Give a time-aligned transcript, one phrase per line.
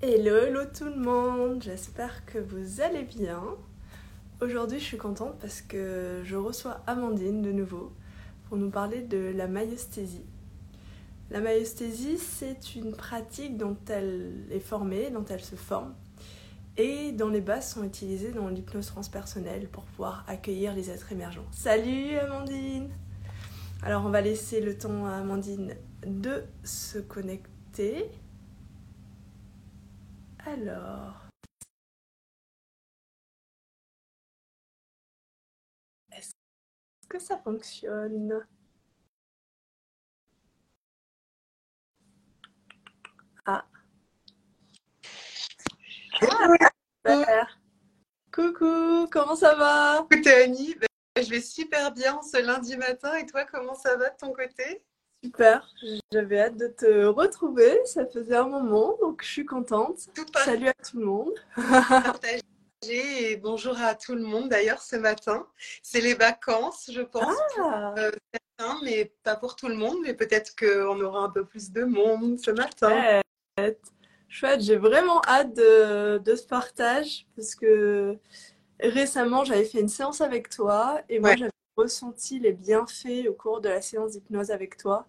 [0.00, 3.42] Hello, hello tout le monde, j'espère que vous allez bien.
[4.40, 7.92] Aujourd'hui je suis contente parce que je reçois Amandine de nouveau
[8.44, 10.24] pour nous parler de la myosthésie.
[11.32, 15.92] La myosthésie c'est une pratique dont elle est formée, dont elle se forme
[16.76, 21.48] et dont les bases sont utilisées dans l'hypnose transpersonnelle pour pouvoir accueillir les êtres émergents.
[21.50, 22.88] Salut Amandine
[23.82, 25.74] Alors on va laisser le temps à Amandine
[26.06, 28.08] de se connecter.
[30.48, 31.28] Alors.
[36.10, 36.32] Est-ce
[37.06, 38.46] que ça fonctionne?
[43.44, 43.66] Ah.
[48.32, 50.06] Coucou, comment ça va?
[50.10, 50.88] Écoute Annie, ben,
[51.22, 53.14] je vais super bien ce lundi matin.
[53.16, 54.82] Et toi comment ça va de ton côté?
[55.24, 55.68] Super,
[56.12, 59.98] j'avais hâte de te retrouver, ça faisait un moment, donc je suis contente.
[60.44, 61.34] Salut à tout le monde.
[62.88, 65.44] et bonjour à tout le monde d'ailleurs ce matin.
[65.82, 67.92] C'est les vacances, je pense, ah.
[67.94, 71.44] pour euh, certains, mais pas pour tout le monde, mais peut-être qu'on aura un peu
[71.44, 73.20] plus de monde ce matin.
[73.58, 73.82] Chouette,
[74.28, 74.60] Chouette.
[74.60, 78.16] j'ai vraiment hâte de, de, ce partage parce que
[78.78, 83.60] récemment j'avais fait une séance avec toi et moi j'avais ressenti les bienfaits au cours
[83.60, 85.06] de la séance d'hypnose avec toi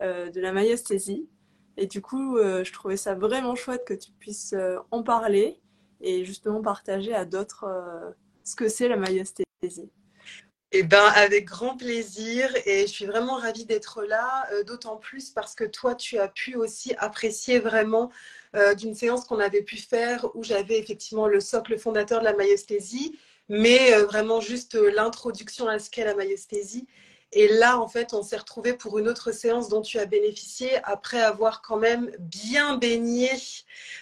[0.00, 1.28] euh, de la myosthésie.
[1.76, 5.60] Et du coup, euh, je trouvais ça vraiment chouette que tu puisses euh, en parler
[6.00, 7.66] et justement partager à d'autres
[8.44, 9.90] ce que c'est la myosthésie.
[10.72, 15.54] Eh ben, avec grand plaisir et je suis vraiment ravie d'être là, d'autant plus parce
[15.54, 18.10] que toi, tu as pu aussi apprécier vraiment
[18.76, 23.18] d'une séance qu'on avait pu faire où j'avais effectivement le socle fondateur de la myosthésie
[23.48, 26.86] mais euh, vraiment juste euh, l'introduction à ce qu'est la myosthésie.
[27.32, 30.78] Et là, en fait, on s'est retrouvé pour une autre séance dont tu as bénéficié
[30.84, 33.30] après avoir quand même bien baigné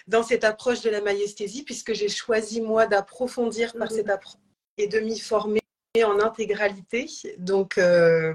[0.07, 3.97] dans cette approche de la myosthésie, puisque j'ai choisi, moi, d'approfondir par mhm.
[3.97, 4.39] cette approche
[4.77, 5.61] et de m'y former
[6.03, 7.07] en intégralité.
[7.37, 8.33] Donc, euh,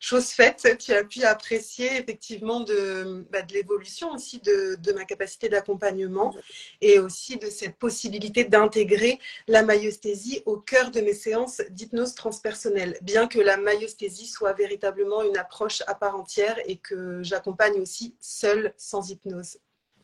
[0.00, 6.34] chose faite, tu as pu apprécier effectivement de, bah, l'évolution aussi de, ma capacité d'accompagnement
[6.80, 12.98] et aussi de cette possibilité d'intégrer la myosthésie au cœur de mes séances d'hypnose transpersonnelle,
[13.02, 18.14] bien que la myosthésie soit véritablement une approche à part entière et que j'accompagne aussi
[18.20, 19.58] seule sans hypnose.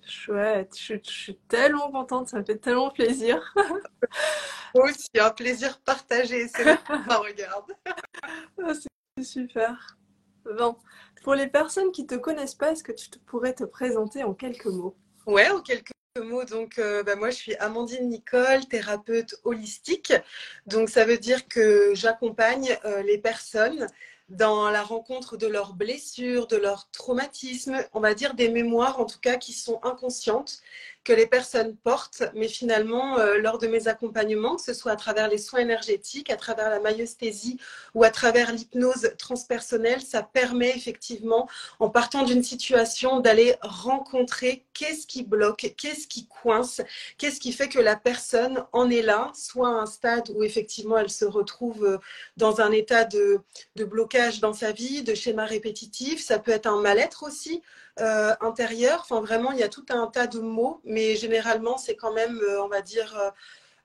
[0.07, 3.55] Chouette, je, suis tellement contente, ça me fait tellement plaisir.
[4.75, 7.73] Moi aussi, un plaisir partagé, c'est regarde.
[8.63, 9.97] Ah, c'est super.
[10.59, 10.77] Bon,
[11.23, 14.35] pour les personnes qui ne te connaissent pas, est-ce que tu pourrais te présenter en
[14.35, 14.97] quelques mots?
[15.27, 15.93] Ouais, en quelques
[16.23, 16.45] mots.
[16.45, 20.13] Donc, euh, bah, moi, je suis Amandine Nicole, thérapeute holistique.
[20.67, 23.87] Donc, ça veut dire que j'accompagne euh, les personnes
[24.29, 29.05] dans la rencontre de leurs blessures, de leurs traumatismes, on va dire des mémoires en
[29.05, 30.63] tout cas qui sont inconscientes,
[31.05, 34.97] que les personnes portent, mais finalement, euh, lors de mes accompagnements, que ce soit à
[34.97, 37.61] travers les soins énergétiques, à travers la myosthésie
[37.95, 41.49] ou à travers l'hypnose transpersonnelle, ça permet effectivement,
[41.79, 46.81] en partant d'une situation, d'aller rencontrer qu'est-ce qui bloque, qu'est-ce qui coince,
[47.19, 50.97] qu'est-ce qui fait que la personne en est là, soit à un stade où effectivement
[50.97, 51.99] elle se retrouve euh,
[52.39, 53.41] dans un état de
[53.77, 57.63] blocage dans sa vie, de schéma répétitif, ça peut être un mal-être aussi.
[58.01, 59.01] Euh, intérieur.
[59.03, 62.41] Enfin, vraiment, il y a tout un tas de mots, mais généralement, c'est quand même,
[62.43, 63.33] euh, on va dire,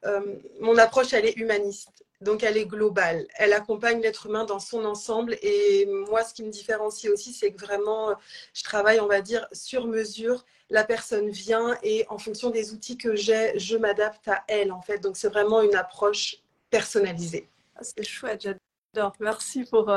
[0.06, 2.06] euh, mon approche, elle est humaniste.
[2.20, 3.28] Donc, elle est globale.
[3.36, 5.38] Elle accompagne l'être humain dans son ensemble.
[5.44, 8.16] Et moi, ce qui me différencie aussi, c'est que vraiment,
[8.54, 10.44] je travaille, on va dire, sur mesure.
[10.72, 14.82] La personne vient et en fonction des outils que j'ai, je m'adapte à elle, en
[14.82, 14.98] fait.
[15.00, 16.38] Donc, c'est vraiment une approche
[16.72, 17.48] personnalisée.
[17.76, 19.14] Ah, c'est chouette, j'adore.
[19.20, 19.94] Merci pour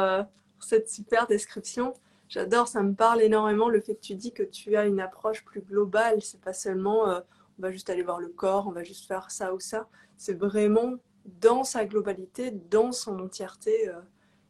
[0.60, 1.94] cette super description.
[2.32, 5.44] J'adore, ça me parle énormément le fait que tu dis que tu as une approche
[5.44, 6.22] plus globale.
[6.22, 7.20] C'est pas seulement euh,
[7.58, 9.86] on va juste aller voir le corps, on va juste faire ça ou ça.
[10.16, 10.94] C'est vraiment
[11.26, 14.00] dans sa globalité, dans son entièreté, euh,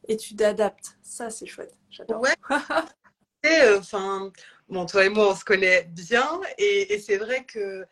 [0.07, 0.97] et tu t'adaptes.
[1.03, 1.77] Ça, c'est chouette.
[1.91, 2.21] J'adore.
[2.21, 2.35] Ouais.
[3.45, 4.31] Euh, enfin,
[4.69, 7.85] bon, toi et moi, on se connaît bien, et, et c'est vrai que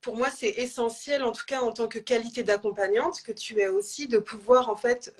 [0.00, 3.68] pour moi, c'est essentiel, en tout cas en tant que qualité d'accompagnante, que tu aies
[3.68, 5.14] aussi de pouvoir en fait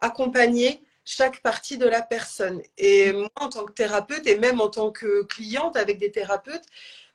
[0.00, 2.62] accompagner chaque partie de la personne.
[2.78, 6.64] Et moi, en tant que thérapeute et même en tant que cliente avec des thérapeutes,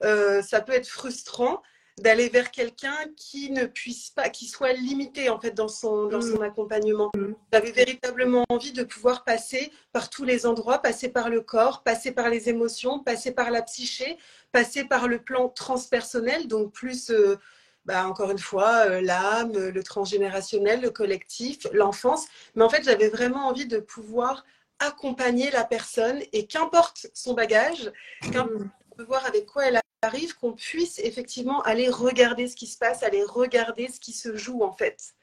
[0.04, 1.62] euh, ça peut être frustrant
[2.00, 6.22] d'aller vers quelqu'un qui ne puisse pas, qui soit limité en fait dans son, dans
[6.22, 6.44] son mm.
[6.44, 7.12] accompagnement.
[7.16, 7.34] Mm.
[7.52, 12.12] J'avais véritablement envie de pouvoir passer par tous les endroits, passer par le corps, passer
[12.12, 14.18] par les émotions, passer par la psyché,
[14.52, 17.38] passer par le plan transpersonnel, donc plus euh,
[17.86, 22.28] bah, encore une fois, euh, l'âme, le transgénérationnel, le collectif, l'enfance.
[22.56, 24.46] Mais en fait, j'avais vraiment envie de pouvoir
[24.80, 27.92] accompagner la personne et qu'importe son bagage,
[28.32, 28.64] qu'importe
[28.98, 29.04] mm.
[29.04, 33.24] voir avec quoi elle arrive, qu'on puisse effectivement aller regarder ce qui se passe, aller
[33.24, 35.14] regarder ce qui se joue en fait.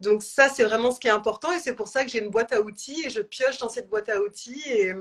[0.00, 2.30] Donc ça, c'est vraiment ce qui est important et c'est pour ça que j'ai une
[2.30, 4.62] boîte à outils et je pioche dans cette boîte à outils.
[4.66, 4.92] Et,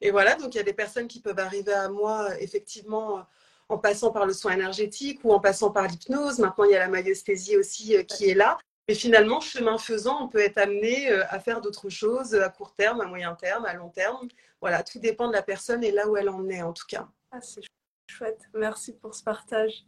[0.00, 3.24] et voilà, donc il y a des personnes qui peuvent arriver à moi effectivement
[3.68, 6.38] en passant par le soin énergétique ou en passant par l'hypnose.
[6.38, 8.58] Maintenant, il y a la myosthésie aussi euh, qui est là.
[8.88, 12.74] Mais finalement, chemin faisant, on peut être amené euh, à faire d'autres choses à court
[12.74, 14.28] terme, à moyen terme, à long terme.
[14.60, 17.08] Voilà, tout dépend de la personne et là où elle en est en tout cas.
[17.32, 17.62] Ah, c'est
[18.08, 18.40] chouette.
[18.54, 19.84] Merci pour ce partage.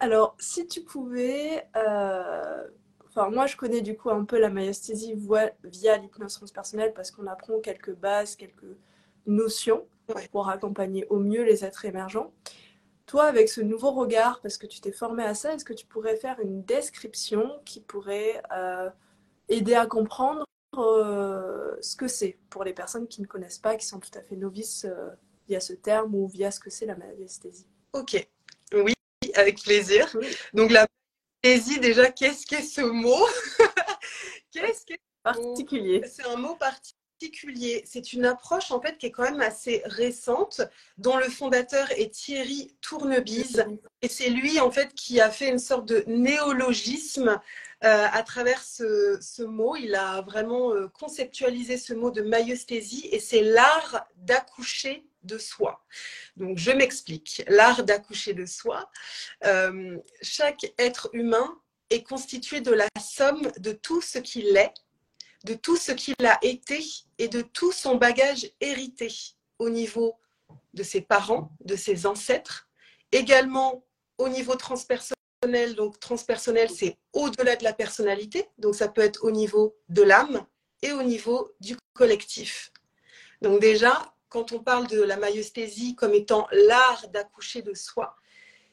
[0.00, 2.64] Alors, si tu pouvais, euh,
[3.06, 5.14] enfin moi je connais du coup un peu la myosthésie
[5.64, 8.76] via l'hypnose transpersonnelle parce qu'on apprend quelques bases, quelques
[9.26, 9.86] notions
[10.30, 12.32] pour accompagner au mieux les êtres émergents.
[13.08, 15.86] Toi, avec ce nouveau regard, parce que tu t'es formé à ça, est-ce que tu
[15.86, 18.90] pourrais faire une description qui pourrait euh,
[19.48, 20.44] aider à comprendre
[20.76, 24.20] euh, ce que c'est pour les personnes qui ne connaissent pas, qui sont tout à
[24.20, 25.08] fait novices euh,
[25.48, 28.28] via ce terme ou via ce que c'est la myosthésie Ok,
[28.74, 28.92] oui,
[29.34, 30.14] avec plaisir.
[30.52, 30.86] Donc la
[31.42, 33.26] myosthésie, déjà, qu'est-ce qu'est ce mot?
[34.52, 36.02] Qu'est-ce qu'est particulier.
[36.06, 36.98] C'est un mot particulier
[37.84, 40.60] c'est une approche en fait qui est quand même assez récente,
[40.96, 43.64] dont le fondateur est Thierry Tournebise.
[44.02, 47.40] Et c'est lui en fait qui a fait une sorte de néologisme
[47.84, 49.76] euh, à travers ce, mot.
[49.76, 55.84] Il a vraiment euh, conceptualisé ce mot de myosthésie et c'est l'art d'accoucher de soi.
[56.36, 57.42] Donc je m'explique.
[57.48, 58.90] L'art d'accoucher de soi.
[59.44, 61.60] Euh, chaque être humain
[61.90, 64.74] est constitué de la somme de tout ce qu'il est
[65.44, 66.84] de tout ce qu'il a été
[67.18, 69.12] et de tout son bagage hérité
[69.58, 70.18] au niveau
[70.74, 72.68] de ses parents, de ses ancêtres,
[73.12, 73.84] également
[74.18, 75.14] au niveau transpersonnel.
[75.76, 80.46] Donc transpersonnel, c'est au-delà de la personnalité, donc ça peut être au niveau de l'âme
[80.82, 82.72] et au niveau du collectif.
[83.40, 88.16] Donc déjà, quand on parle de la myosthésie comme étant l'art d'accoucher de soi,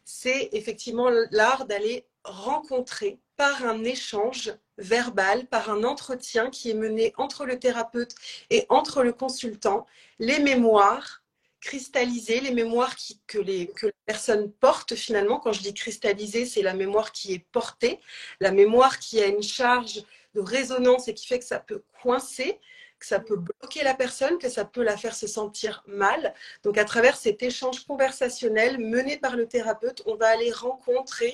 [0.04, 7.14] c'est effectivement l'art d'aller rencontrer par un échange verbal, par un entretien qui est mené
[7.18, 8.16] entre le thérapeute
[8.50, 9.86] et entre le consultant,
[10.20, 11.24] les mémoires
[11.66, 12.96] cristallisées, les mémoires
[13.26, 15.40] que, les, que la personne porte finalement.
[15.40, 18.00] Quand je dis cristallisée, c'est la mémoire qui est portée,
[18.40, 20.04] la mémoire qui a une charge
[20.36, 22.60] de résonance et qui fait que ça peut coincer,
[23.00, 26.34] que ça peut bloquer la personne, que ça peut la faire se sentir mal.
[26.64, 31.34] Donc à travers cet échange conversationnel mené par le thérapeute, on va aller rencontrer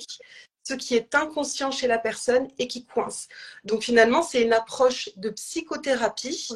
[0.63, 3.27] ce qui est inconscient chez la personne et qui coince.
[3.63, 6.47] Donc finalement, c'est une approche de psychothérapie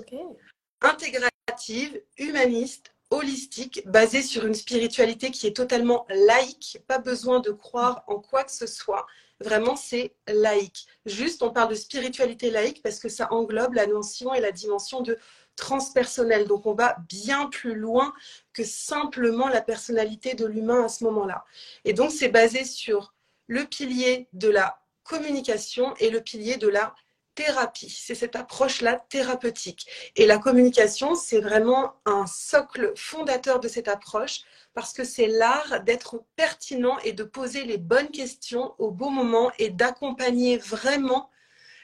[0.82, 8.04] intégrative, humaniste, holistique, basée sur une spiritualité qui est totalement laïque, pas besoin de croire
[8.08, 9.06] en quoi que ce soit.
[9.42, 10.88] Vraiment, c'est laïque.
[11.06, 15.02] Juste, on parle de spiritualité laïque parce que ça englobe la notion et la dimension
[15.02, 15.18] de
[15.56, 16.48] transpersonnel.
[16.48, 18.14] Donc, on va bien plus loin
[18.54, 21.46] que simplement la personnalité de l'humain à ce moment-là.
[21.84, 23.15] Et donc, c'est basé sur
[23.48, 26.96] le pilier de la communication et le pilier de la
[27.36, 27.90] thérapie.
[27.90, 29.86] C'est cette approche-là thérapeutique.
[30.16, 34.42] Et la communication, c'est vraiment un socle fondateur de cette approche
[34.74, 39.52] parce que c'est l'art d'être pertinent et de poser les bonnes questions au bon moment
[39.60, 41.30] et d'accompagner vraiment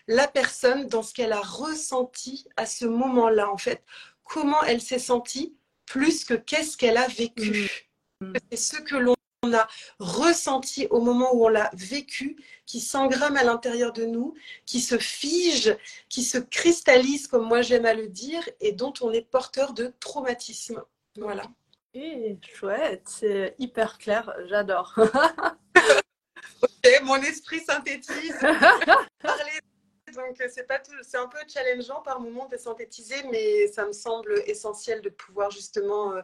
[0.07, 3.83] la personne dans ce qu'elle a ressenti à ce moment-là, en fait.
[4.23, 5.55] Comment elle s'est sentie
[5.91, 7.69] plus que qu'est-ce qu'elle a vécu.
[8.21, 8.33] Mmh.
[8.49, 9.67] C'est ce que l'on on a
[9.99, 12.37] ressenti au moment où on l'a vécu,
[12.67, 14.35] qui s'engramme à l'intérieur de nous,
[14.65, 15.75] qui se fige,
[16.09, 19.93] qui se cristallise, comme moi j'aime à le dire, et dont on est porteur de
[19.99, 20.83] traumatisme.
[21.17, 21.43] Voilà.
[21.93, 24.93] Et chouette, c'est hyper clair, j'adore.
[26.61, 28.37] ok, mon esprit synthétise.
[30.15, 33.93] donc c'est pas tout, c'est un peu challengeant par moment de synthétiser, mais ça me
[33.93, 36.21] semble essentiel de pouvoir justement euh,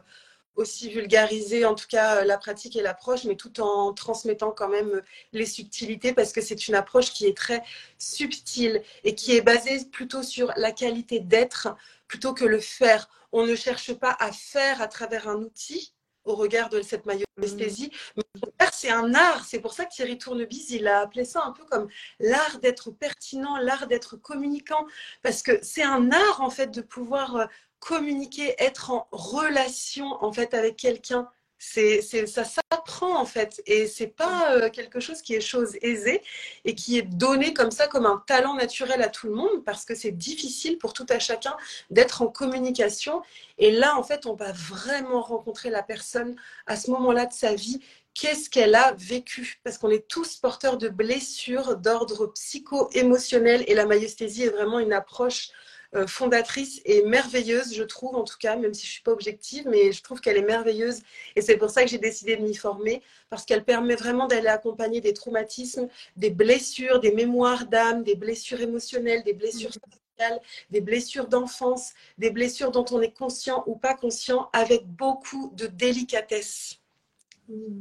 [0.56, 5.02] aussi vulgariser en tout cas la pratique et l'approche, mais tout en transmettant quand même
[5.32, 7.62] les subtilités parce que c'est une approche qui est très
[7.98, 11.68] subtile et qui est basée plutôt sur la qualité d'être
[12.08, 13.08] plutôt que le faire.
[13.32, 17.90] On ne cherche pas à faire à travers un outil au regard de cette myosthésie.
[18.16, 18.24] Mais
[18.72, 19.44] c'est un art.
[19.44, 21.88] C'est pour ça que Thierry Tournebise, il a appelé ça un peu comme
[22.20, 24.86] l'art d'être pertinent, l'art d'être communicant.
[25.22, 27.46] Parce que c'est un art, en fait, de pouvoir euh,
[27.78, 31.28] communiquer, être en relation en fait avec quelqu'un.
[31.60, 36.22] C'est, ça s'apprend en fait et c'est pas euh, quelque chose qui est chose aisée
[36.64, 39.84] et qui est donné comme ça comme un talent naturel à tout le monde parce
[39.84, 41.56] que c'est difficile pour tout à chacun
[41.90, 43.22] d'être en communication
[43.58, 46.36] et là en fait on va vraiment rencontrer la personne
[46.68, 47.80] à ce moment-là de sa vie
[48.18, 53.86] qu'est-ce qu'elle a vécu parce qu'on est tous porteurs de blessures d'ordre psycho-émotionnel et la
[53.86, 55.50] myosthésie est vraiment une approche
[55.94, 59.12] euh, fondatrice et merveilleuse, je trouve en tout cas, même si je ne suis pas
[59.12, 61.00] objective, mais je trouve qu'elle est merveilleuse.
[61.34, 64.48] Et c'est pour ça que j'ai décidé de m'y former, parce qu'elle permet vraiment d'aller
[64.48, 70.80] accompagner des traumatismes, des blessures, des mémoires d'âme, des blessures émotionnelles, des blessures sociales, des
[70.82, 76.80] blessures d'enfance, des blessures dont on est conscient ou pas conscient, avec beaucoup de délicatesse.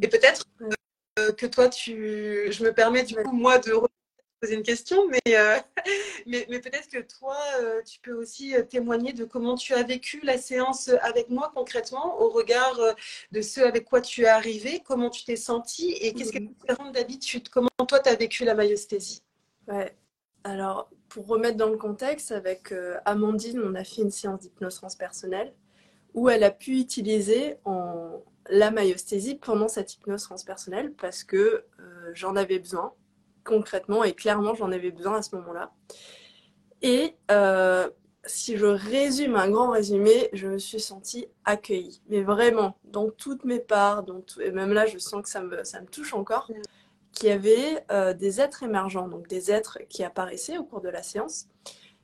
[0.01, 0.45] Et peut-être
[1.19, 3.73] euh, que toi, tu, je me permets du coup, moi, de
[4.39, 5.57] poser une question, mais, euh,
[6.25, 10.21] mais, mais peut-être que toi, euh, tu peux aussi témoigner de comment tu as vécu
[10.23, 12.79] la séance avec moi concrètement, au regard
[13.31, 16.41] de ceux avec quoi tu es arrivé, comment tu t'es senti et qu'est-ce qui est
[16.41, 17.49] différent d'habitude?
[17.49, 19.21] Comment toi, tu as vécu la maïesthésie
[19.67, 19.93] Ouais,
[20.43, 22.73] alors pour remettre dans le contexte, avec
[23.05, 25.53] Amandine, on a fait une séance d'hypnose transpersonnelle
[26.13, 32.11] où elle a pu utiliser en, la maïosthésie pendant cette hypnose transpersonnelle parce que euh,
[32.13, 32.93] j'en avais besoin,
[33.43, 35.71] concrètement, et clairement j'en avais besoin à ce moment-là.
[36.81, 37.89] Et euh,
[38.25, 43.45] si je résume un grand résumé, je me suis sentie accueillie, mais vraiment, dans toutes
[43.45, 44.05] mes parts,
[44.41, 46.51] et même là je sens que ça me, ça me touche encore,
[47.13, 50.89] qu'il y avait euh, des êtres émergents, donc des êtres qui apparaissaient au cours de
[50.89, 51.47] la séance,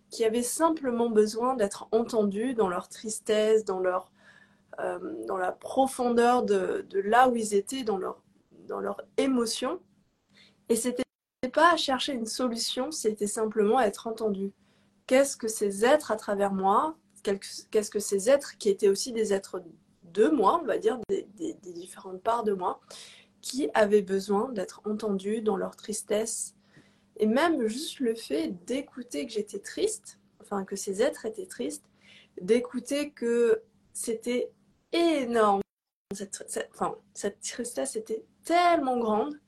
[0.10, 4.12] qui avaient simplement besoin d'être entendus dans leur tristesse, dans leur
[5.28, 8.22] dans la profondeur de, là où ils étaient, dans leur,
[8.68, 9.80] dans leur émotion.
[10.70, 11.04] Et c'était
[11.54, 14.52] pas à chercher une solution, c'était simplement à être entendu.
[15.08, 19.34] Qu'est-ce que ces êtres à travers moi, qu'est-ce que ces êtres qui étaient aussi des
[19.34, 19.62] êtres
[20.04, 22.80] de moi, on va dire, des, des différentes parts de moi,
[23.42, 26.56] qui avaient besoin d'être entendus dans leur tristesse.
[27.18, 31.84] Et même juste le fait d'écouter que j'étais triste, enfin que ces êtres étaient tristes,
[32.42, 33.62] d'écouter que
[33.92, 34.50] c'était
[34.94, 35.62] énorme.
[36.14, 39.40] Cette, enfin, cette tristesse était tellement grande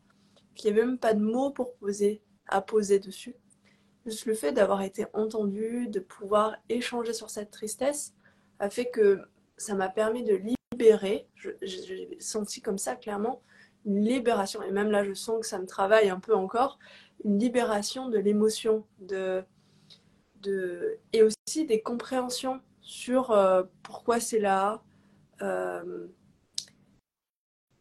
[0.55, 3.35] qu'il n'y a même pas de mots pour poser, à poser dessus.
[4.05, 8.13] Juste le fait d'avoir été entendu, de pouvoir échanger sur cette tristesse,
[8.59, 9.21] a fait que
[9.57, 10.39] ça m'a permis de
[10.73, 11.27] libérer.
[11.61, 13.41] J'ai senti comme ça clairement
[13.85, 14.61] une libération.
[14.63, 16.79] Et même là, je sens que ça me travaille un peu encore.
[17.23, 19.43] Une libération de l'émotion, de,
[20.41, 24.83] de, et aussi des compréhensions sur euh, pourquoi c'est là,
[25.41, 26.09] il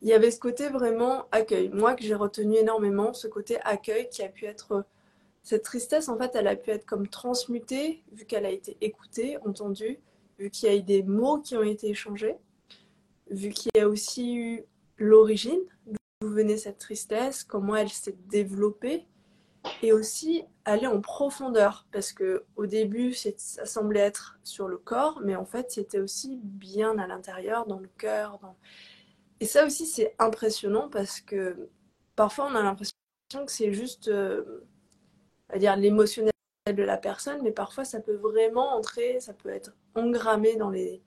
[0.08, 1.70] y avait ce côté vraiment accueil.
[1.70, 4.84] Moi, que j'ai retenu énormément, ce côté accueil qui a pu être.
[5.42, 9.36] Cette tristesse, en fait, elle a pu être comme transmutée, vu qu'elle a été écoutée,
[9.44, 9.98] entendue,
[10.38, 12.36] vu qu'il y a eu des mots qui ont été échangés,
[13.30, 14.64] vu qu'il y a aussi eu
[14.96, 19.06] l'origine, d'où venait cette tristesse, comment elle s'est développée,
[19.82, 25.20] et aussi aller en profondeur parce que au début ça semblait être sur le corps
[25.24, 28.38] mais en fait c'était aussi bien à l'intérieur dans le cœur
[29.40, 31.68] et ça aussi c'est impressionnant parce que
[32.16, 32.94] parfois on a l'impression
[33.32, 34.64] que c'est juste euh,
[35.48, 36.32] à dire l'émotionnel
[36.66, 41.02] de la personne mais parfois ça peut vraiment entrer ça peut être engrammé dans les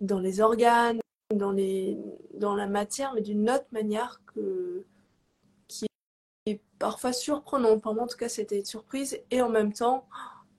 [0.00, 1.00] dans les organes
[1.34, 1.98] dans les
[2.34, 4.84] dans la matière mais d'une autre manière que
[6.78, 7.78] parfois surprenant.
[7.78, 9.18] Pour moi, en tout cas, c'était une surprise.
[9.30, 10.06] Et en même temps,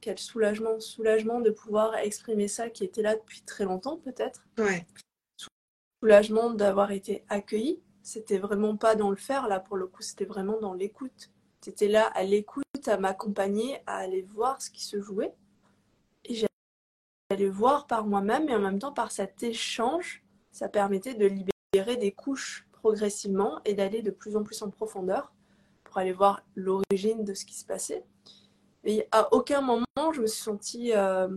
[0.02, 4.46] quel soulagement, soulagement de pouvoir exprimer ça qui était là depuis très longtemps, peut-être.
[4.58, 4.86] Ouais.
[6.02, 7.80] Soulagement d'avoir été accueilli.
[8.04, 11.32] C'était vraiment pas dans le faire, là, pour le coup, c'était vraiment dans l'écoute.
[11.62, 15.34] C'était là à l'écoute, à m'accompagner, à aller voir ce qui se jouait.
[16.24, 21.26] Et j'allais voir par moi-même, et en même temps, par cet échange, ça permettait de
[21.26, 25.34] libérer des couches progressivement et d'aller de plus en plus en profondeur
[25.98, 28.04] aller voir l'origine de ce qui se passait.
[28.84, 31.28] Et à aucun moment, je me suis sentie euh,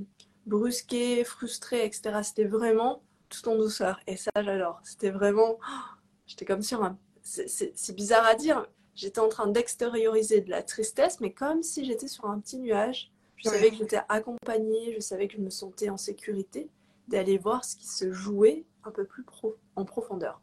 [0.46, 2.20] brusquée, frustrée, etc.
[2.22, 4.00] C'était vraiment tout en douceur.
[4.06, 4.80] Et ça, j'adore.
[4.84, 5.58] C'était vraiment.
[6.26, 6.98] J'étais comme sur un.
[7.22, 8.66] C'est bizarre à dire.
[8.94, 13.12] J'étais en train d'extérioriser de la tristesse, mais comme si j'étais sur un petit nuage.
[13.36, 16.68] Je savais que j'étais accompagnée, je savais que je me sentais en sécurité
[17.06, 20.40] d'aller voir ce qui se jouait un peu plus pro en profondeur.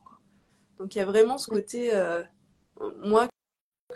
[0.79, 2.23] Donc il y a vraiment ce côté, euh,
[3.03, 3.27] moi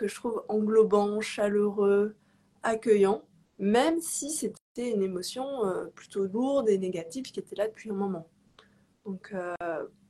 [0.00, 2.16] que je trouve englobant, chaleureux,
[2.62, 3.22] accueillant,
[3.58, 7.94] même si c'était une émotion euh, plutôt lourde et négative qui était là depuis un
[7.94, 8.26] moment.
[9.04, 9.54] Donc euh,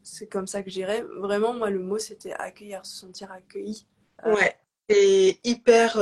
[0.04, 1.02] c'est comme ça que j'irais.
[1.16, 3.85] Vraiment, moi, le mot, c'était accueillir, se sentir accueilli.
[4.25, 4.56] Euh, ouais,
[4.88, 5.97] et hyper...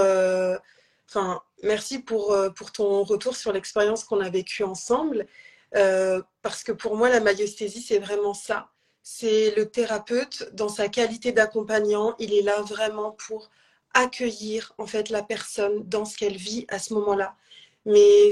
[1.08, 5.26] Enfin, merci pour, pour ton retour sur l'expérience qu'on a vécue ensemble.
[5.70, 8.68] parce que pour moi, la maïesthésie, c'est vraiment ça.
[9.02, 13.48] C'est le thérapeute, dans sa qualité d'accompagnant, il est là vraiment pour
[13.94, 17.36] accueillir en fait la personne dans ce qu'elle vit à ce moment-là.
[17.84, 18.30] Mais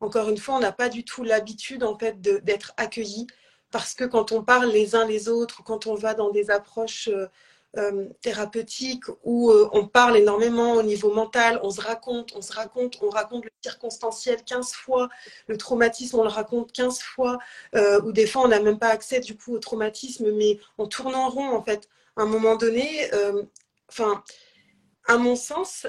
[0.00, 3.26] encore une fois, on n'a pas du tout l'habitude en fait d'être accueilli
[3.70, 7.08] parce que quand on parle les uns les autres, quand on va dans des approches
[7.08, 7.26] euh,
[7.76, 12.52] euh, thérapeutique où euh, on parle énormément au niveau mental, on se raconte, on se
[12.52, 15.08] raconte, on raconte le circonstanciel 15 fois,
[15.48, 17.38] le traumatisme, on le raconte 15 fois,
[18.04, 21.14] ou des fois on n'a même pas accès du coup au traumatisme, mais on tourne
[21.14, 21.88] en rond en fait.
[22.16, 23.10] À un moment donné,
[23.88, 24.24] enfin,
[25.08, 25.86] à mon sens,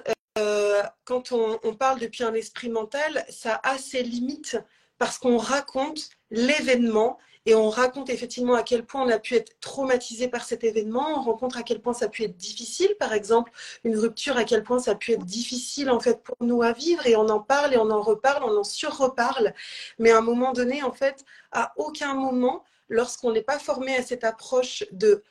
[1.06, 4.58] quand on, on parle depuis un esprit mental, ça a ses limites
[4.98, 9.60] parce qu'on raconte l'événement et on raconte effectivement à quel point on a pu être
[9.60, 13.14] traumatisé par cet événement, on rencontre à quel point ça a pu être difficile, par
[13.14, 13.52] exemple,
[13.84, 16.74] une rupture, à quel point ça a pu être difficile en fait pour nous à
[16.74, 19.54] vivre, et on en parle et on en reparle, on en surreparle.
[19.98, 24.04] Mais à un moment donné, en fait, à aucun moment, lorsqu'on n'est pas formé à
[24.04, 25.24] cette approche de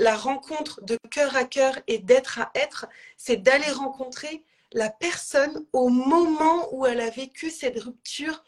[0.00, 4.42] la rencontre de cœur à cœur et d'être à être, c'est d'aller rencontrer
[4.72, 8.42] la personne au moment où elle a vécu cette rupture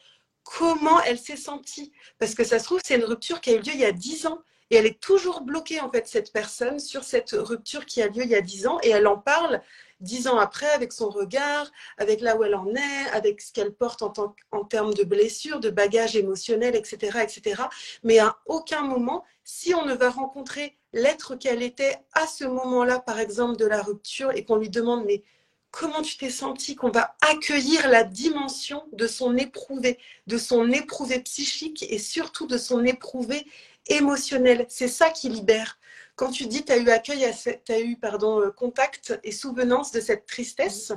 [0.45, 1.93] comment elle s'est sentie.
[2.19, 3.93] Parce que ça se trouve, c'est une rupture qui a eu lieu il y a
[3.93, 4.43] dix ans.
[4.71, 8.23] Et elle est toujours bloquée, en fait, cette personne, sur cette rupture qui a lieu
[8.23, 8.79] il y a dix ans.
[8.83, 9.61] Et elle en parle
[10.03, 13.73] dix ans après avec son regard, avec là où elle en est, avec ce qu'elle
[13.73, 17.63] porte en, tant, en termes de blessures, de bagages émotionnels, etc., etc.
[18.03, 22.99] Mais à aucun moment, si on ne va rencontrer l'être qu'elle était à ce moment-là,
[22.99, 25.23] par exemple, de la rupture, et qu'on lui demande, mais
[25.71, 31.21] comment tu t'es senti, qu'on va accueillir la dimension de son éprouvé, de son éprouvé
[31.21, 33.47] psychique et surtout de son éprouvé
[33.89, 34.67] émotionnel.
[34.69, 35.79] C'est ça qui libère.
[36.23, 37.29] Quand tu dis tu as eu accueil,
[37.65, 40.93] tu as eu pardon, euh, contact et souvenance de cette tristesse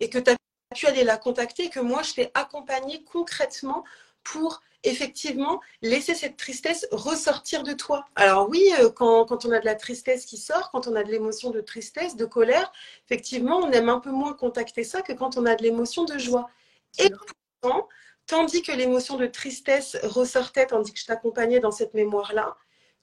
[0.00, 0.36] et que tu as
[0.74, 3.84] pu aller la contacter et que moi je t'ai accompagné concrètement
[4.24, 8.06] pour effectivement laisser cette tristesse ressortir de toi.
[8.16, 11.04] Alors oui, euh, quand, quand on a de la tristesse qui sort, quand on a
[11.04, 12.72] de l'émotion de tristesse, de colère,
[13.06, 16.18] effectivement, on aime un peu moins contacter ça que quand on a de l'émotion de
[16.18, 16.50] joie.
[16.98, 17.88] Et pourtant,
[18.26, 22.56] tandis que l'émotion de tristesse ressortait, tandis que je t'accompagnais dans cette mémoire-là,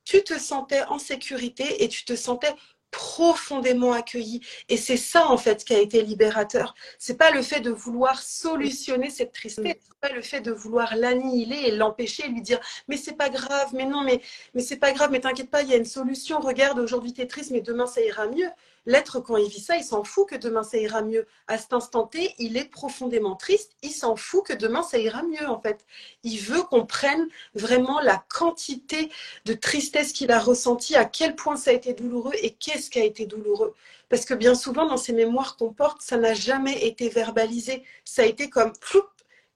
[0.06, 2.54] tu te sentais en sécurité et tu te sentais
[2.92, 4.42] profondément accueilli.
[4.70, 6.76] Et c'est ça, en fait, qui a été libérateur.
[7.00, 10.96] C'est pas le fait de vouloir solutionner cette tristesse, c'est pas le fait de vouloir
[10.96, 14.22] l'annihiler et l'empêcher, lui dire, mais c'est pas grave, mais non, mais,
[14.54, 16.40] mais c'est pas grave, mais t'inquiète pas, il y a une solution.
[16.40, 18.50] Regarde, aujourd'hui t'es triste, mais demain ça ira mieux.
[18.86, 21.28] L'être, quand il vit ça, il s'en fout que demain ça ira mieux.
[21.48, 23.74] À cet instant T, il est profondément triste.
[23.84, 25.86] Il s'en fout que demain ça ira mieux, en fait.
[26.24, 29.12] Il veut qu'on prenne vraiment la quantité
[29.46, 33.00] de tristesse qu'il a ressentie, à quel point ça a été douloureux et qu'est-ce qui
[33.00, 33.76] a été douloureux.
[34.10, 37.84] Parce que bien souvent, dans ces mémoires qu'on porte, ça n'a jamais été verbalisé.
[38.04, 39.06] Ça a été comme floup,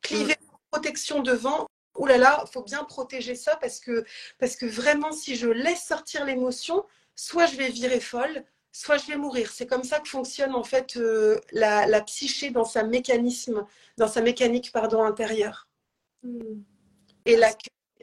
[0.02, 0.45] clivé, mm.
[0.71, 4.06] protection devant, Ouh là là, faut bien protéger ça parce que,
[4.38, 6.84] parce que vraiment, si je laisse sortir l'émotion,
[7.15, 8.43] soit je vais virer folle,
[8.76, 9.52] soit je vais mourir.
[9.52, 13.66] C'est comme ça que fonctionne en fait euh, la, psyché dans sa mécanisme,
[13.98, 15.70] dans sa mécanique pardon intérieure.
[16.24, 16.62] Hmm.
[17.26, 17.52] Et là,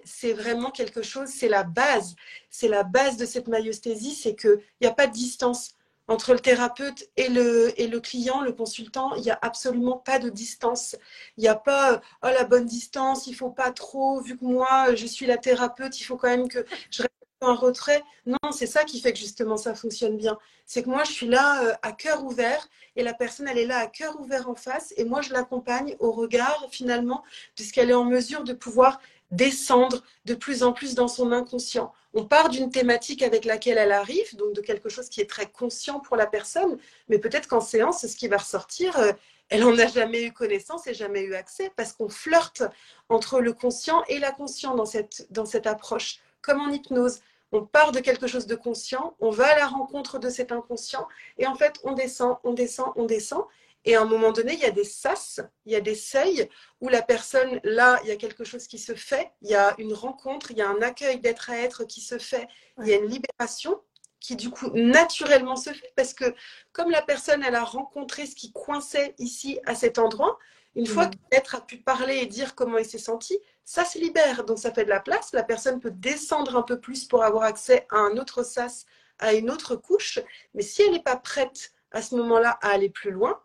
[0.04, 2.16] c'est vraiment quelque chose, c'est la base,
[2.48, 5.76] c'est la base de cette myosthésie, c'est qu'il n'y a pas de distance
[6.08, 10.18] entre le thérapeute et le, et le client, le consultant, il n'y a absolument pas
[10.18, 10.96] de distance.
[11.36, 14.44] Il n'y a pas oh, la bonne distance, il ne faut pas trop, vu que
[14.44, 18.02] moi je suis la thérapeute, il faut quand même que je reste un retrait.
[18.26, 20.38] Non, c'est ça qui fait que justement ça fonctionne bien.
[20.66, 23.66] C'est que moi, je suis là euh, à cœur ouvert et la personne, elle est
[23.66, 27.22] là à cœur ouvert en face et moi, je l'accompagne au regard finalement,
[27.54, 29.00] puisqu'elle est en mesure de pouvoir
[29.30, 31.92] descendre de plus en plus dans son inconscient.
[32.14, 35.46] On part d'une thématique avec laquelle elle arrive, donc de quelque chose qui est très
[35.46, 36.78] conscient pour la personne,
[37.08, 39.12] mais peut-être qu'en séance, ce qui va ressortir, euh,
[39.48, 42.62] elle n'en a jamais eu connaissance et jamais eu accès parce qu'on flirte
[43.08, 47.20] entre le conscient et l'inconscient dans cette, dans cette approche, comme en hypnose
[47.52, 51.06] on part de quelque chose de conscient, on va à la rencontre de cet inconscient,
[51.38, 53.44] et en fait, on descend, on descend, on descend.
[53.84, 56.48] Et à un moment donné, il y a des sas, il y a des seuils
[56.80, 59.74] où la personne, là, il y a quelque chose qui se fait, il y a
[59.78, 62.46] une rencontre, il y a un accueil d'être à être qui se fait,
[62.80, 63.80] il y a une libération
[64.20, 66.32] qui du coup naturellement se fait parce que
[66.72, 70.38] comme la personne, elle a rencontré ce qui coinçait ici à cet endroit,
[70.74, 73.98] une fois que l'être a pu parler et dire comment il s'est senti, ça se
[73.98, 74.44] libère.
[74.44, 75.32] Donc ça fait de la place.
[75.32, 78.86] La personne peut descendre un peu plus pour avoir accès à un autre sas,
[79.18, 80.18] à une autre couche.
[80.54, 83.40] Mais si elle n'est pas prête à ce moment-là à aller plus loin,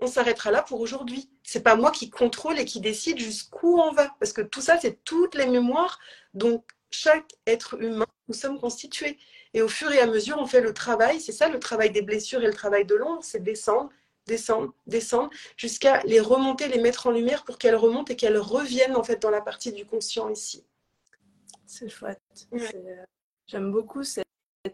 [0.00, 1.28] on s'arrêtera là pour aujourd'hui.
[1.42, 4.14] C'est pas moi qui contrôle et qui décide jusqu'où on va.
[4.20, 5.98] Parce que tout ça, c'est toutes les mémoires
[6.34, 9.18] dont chaque être humain, nous sommes constitués.
[9.54, 11.20] Et au fur et à mesure, on fait le travail.
[11.20, 13.90] C'est ça le travail des blessures et le travail de l'ombre, c'est descendre,
[14.28, 18.94] descendre, descendre, jusqu'à les remonter, les mettre en lumière pour qu'elles remontent et qu'elles reviennent
[18.94, 20.64] en fait dans la partie du conscient ici.
[21.66, 22.20] C'est chouette.
[22.52, 23.04] Euh,
[23.46, 24.24] j'aime beaucoup cette,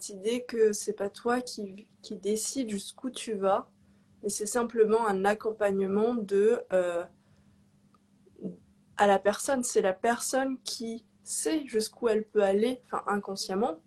[0.08, 3.70] idée que c'est pas toi qui, qui décide jusqu'où tu vas,
[4.22, 7.04] mais c'est simplement un accompagnement de euh,
[8.96, 9.62] à la personne.
[9.62, 13.78] C'est la personne qui sait jusqu'où elle peut aller, enfin inconsciemment,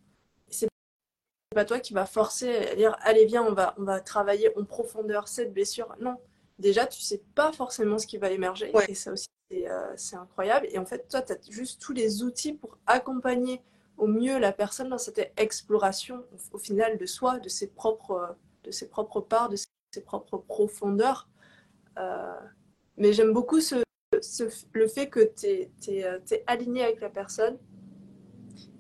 [1.58, 4.64] pas toi qui va forcer à dire allez viens on va on va travailler en
[4.64, 5.96] profondeur cette blessure.
[6.00, 6.18] Non,
[6.60, 10.68] déjà tu sais pas forcément ce qui va émerger et ça aussi euh, c'est incroyable.
[10.70, 13.64] Et en fait toi tu as juste tous les outils pour accompagner
[13.98, 18.70] au mieux la personne dans cette exploration au, final de soi, de ses propres de
[18.70, 21.28] ses propres parts, de ses propres profondeurs.
[21.98, 22.40] Euh,
[22.98, 23.82] mais j'aime beaucoup ce,
[24.74, 27.58] le fait que tu es, es, aligné avec la personne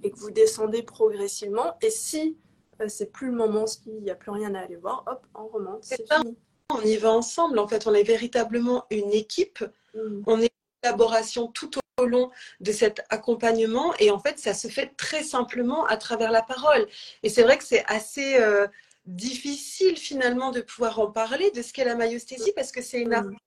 [0.03, 1.75] et que vous descendez progressivement.
[1.81, 2.46] Et si euh,
[2.87, 5.83] c'est plus le moment, s'il n'y a plus rien à aller voir, hop, on remonte,
[5.83, 6.37] c'est fini.
[6.69, 7.59] On y va ensemble.
[7.59, 9.63] En fait, on est véritablement une équipe.
[9.93, 10.23] Mm.
[10.27, 13.93] On est en collaboration tout au long de cet accompagnement.
[13.99, 16.87] Et en fait, ça se fait très simplement à travers la parole.
[17.23, 18.67] Et c'est vrai que c'est assez euh,
[19.05, 23.15] difficile finalement de pouvoir en parler de ce qu'est la maïosthésie parce que c'est une
[23.15, 23.37] mm.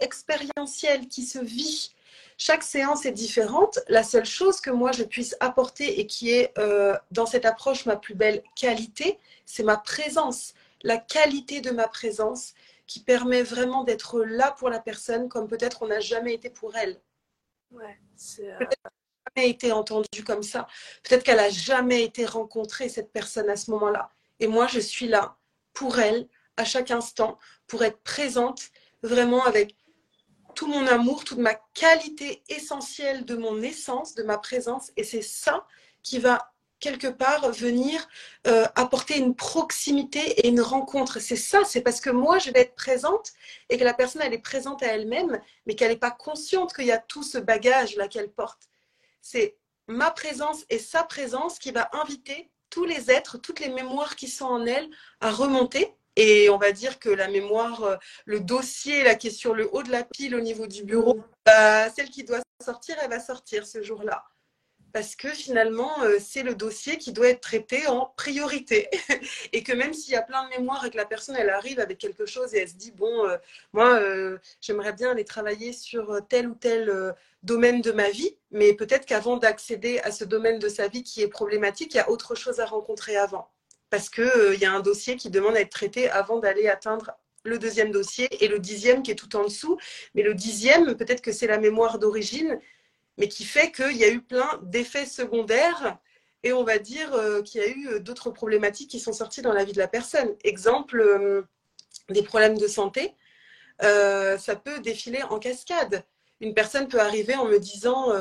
[0.00, 1.95] expérientielle qui se vit
[2.38, 3.78] chaque séance est différente.
[3.88, 7.86] La seule chose que moi je puisse apporter et qui est euh, dans cette approche
[7.86, 12.54] ma plus belle qualité, c'est ma présence, la qualité de ma présence
[12.86, 16.76] qui permet vraiment d'être là pour la personne comme peut-être on n'a jamais été pour
[16.76, 17.00] elle.
[17.72, 17.98] Ouais,
[18.40, 20.68] euh, peut-être qu'elle n'a jamais été entendue comme ça.
[21.02, 24.10] Peut-être qu'elle n'a jamais été rencontrée, cette personne, à ce moment-là.
[24.38, 25.36] Et moi, je suis là
[25.72, 28.70] pour elle, à chaque instant, pour être présente
[29.02, 29.74] vraiment avec
[30.56, 34.90] tout mon amour, toute ma qualité essentielle de mon essence, de ma présence.
[34.96, 35.64] Et c'est ça
[36.02, 38.06] qui va quelque part venir
[38.46, 41.20] euh, apporter une proximité et une rencontre.
[41.20, 43.32] C'est ça, c'est parce que moi, je vais être présente
[43.68, 46.86] et que la personne, elle est présente à elle-même, mais qu'elle n'est pas consciente qu'il
[46.86, 48.68] y a tout ce bagage-là qu'elle porte.
[49.22, 54.16] C'est ma présence et sa présence qui va inviter tous les êtres, toutes les mémoires
[54.16, 54.88] qui sont en elle
[55.20, 59.30] à remonter et on va dire que la mémoire, euh, le dossier là, qui est
[59.30, 62.96] sur le haut de la pile au niveau du bureau, bah, celle qui doit sortir,
[63.02, 64.24] elle va sortir ce jour-là.
[64.92, 68.88] Parce que finalement, euh, c'est le dossier qui doit être traité en priorité.
[69.52, 71.80] et que même s'il y a plein de mémoires et que la personne, elle arrive
[71.80, 73.36] avec quelque chose et elle se dit, bon, euh,
[73.74, 74.00] moi,
[74.62, 79.36] j'aimerais bien aller travailler sur tel ou tel domaine de ma vie, mais peut-être qu'avant
[79.36, 82.58] d'accéder à ce domaine de sa vie qui est problématique, il y a autre chose
[82.60, 83.50] à rencontrer avant
[83.96, 87.12] parce qu'il euh, y a un dossier qui demande à être traité avant d'aller atteindre
[87.44, 89.78] le deuxième dossier et le dixième qui est tout en dessous.
[90.14, 92.60] Mais le dixième, peut-être que c'est la mémoire d'origine,
[93.16, 95.96] mais qui fait qu'il y a eu plein d'effets secondaires
[96.42, 99.40] et on va dire euh, qu'il y a eu euh, d'autres problématiques qui sont sorties
[99.40, 100.36] dans la vie de la personne.
[100.44, 101.46] Exemple,
[102.10, 103.14] des problèmes de santé,
[103.80, 106.04] ça peut défiler en cascade.
[106.42, 108.12] Une personne peut arriver en me disant,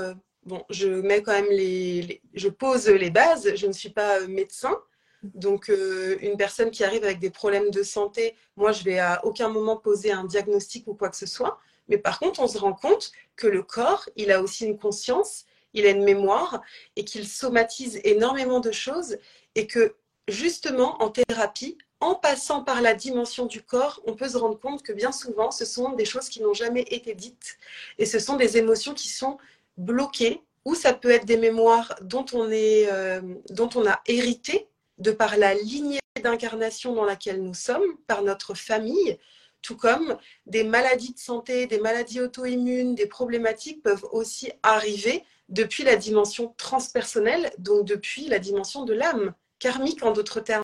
[0.43, 4.73] bon, je mets quand même les, je pose les bases, je ne suis pas médecin,
[5.33, 9.23] donc, euh, une personne qui arrive avec des problèmes de santé, moi, je vais à
[9.25, 11.59] aucun moment poser un diagnostic ou quoi que ce soit.
[11.87, 15.45] Mais par contre, on se rend compte que le corps, il a aussi une conscience,
[15.73, 16.61] il a une mémoire
[16.95, 19.17] et qu'il somatise énormément de choses
[19.55, 19.95] et que
[20.27, 24.83] justement, en thérapie, en passant par la dimension du corps, on peut se rendre compte
[24.83, 27.57] que bien souvent, ce sont des choses qui n'ont jamais été dites
[27.97, 29.37] et ce sont des émotions qui sont
[29.77, 34.67] bloquées ou ça peut être des mémoires dont on, est, euh, dont on a hérité
[34.97, 39.17] de par la lignée d'incarnation dans laquelle nous sommes, par notre famille,
[39.61, 45.83] tout comme des maladies de santé, des maladies auto-immunes, des problématiques peuvent aussi arriver depuis
[45.83, 50.63] la dimension transpersonnelle, donc depuis la dimension de l'âme, karmique en d'autres termes,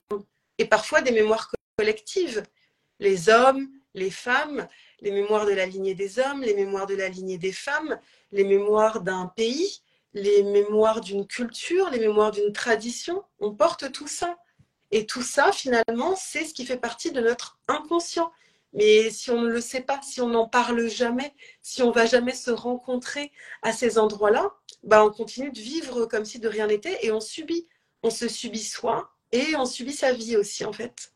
[0.57, 2.43] et parfois des mémoires collectives.
[2.99, 4.67] Les hommes, les femmes,
[4.99, 7.99] les mémoires de la lignée des hommes, les mémoires de la lignée des femmes,
[8.31, 9.81] les mémoires d'un pays,
[10.13, 13.23] les mémoires d'une culture, les mémoires d'une tradition.
[13.39, 14.37] On porte tout ça.
[14.91, 18.31] Et tout ça, finalement, c'est ce qui fait partie de notre inconscient.
[18.73, 22.05] Mais si on ne le sait pas, si on n'en parle jamais, si on va
[22.05, 26.67] jamais se rencontrer à ces endroits-là, bah on continue de vivre comme si de rien
[26.67, 27.67] n'était et on subit.
[28.03, 31.13] On se subit soi et on subit sa vie aussi, en fait.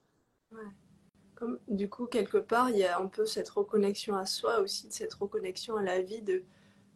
[1.35, 4.87] Comme, du coup, quelque part, il y a un peu cette reconnexion à soi aussi,
[4.89, 6.43] cette reconnexion à la vie de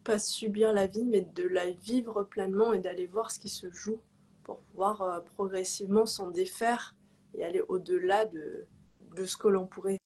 [0.04, 3.70] pas subir la vie, mais de la vivre pleinement et d'aller voir ce qui se
[3.72, 4.00] joue
[4.44, 6.94] pour pouvoir euh, progressivement s'en défaire
[7.34, 8.66] et aller au-delà de,
[9.16, 9.98] de ce que l'on pourrait,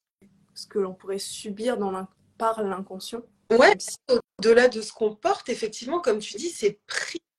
[0.54, 2.06] ce que l'on pourrait subir dans
[2.38, 3.22] par l'inconscient.
[3.50, 3.76] Ouais,
[4.38, 6.78] au-delà de ce qu'on porte, effectivement, comme tu dis, c'est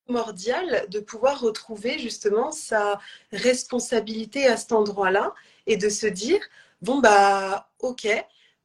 [0.05, 2.99] primordial de pouvoir retrouver justement sa
[3.31, 5.33] responsabilité à cet endroit-là
[5.67, 6.39] et de se dire,
[6.81, 8.07] bon, bah, ok,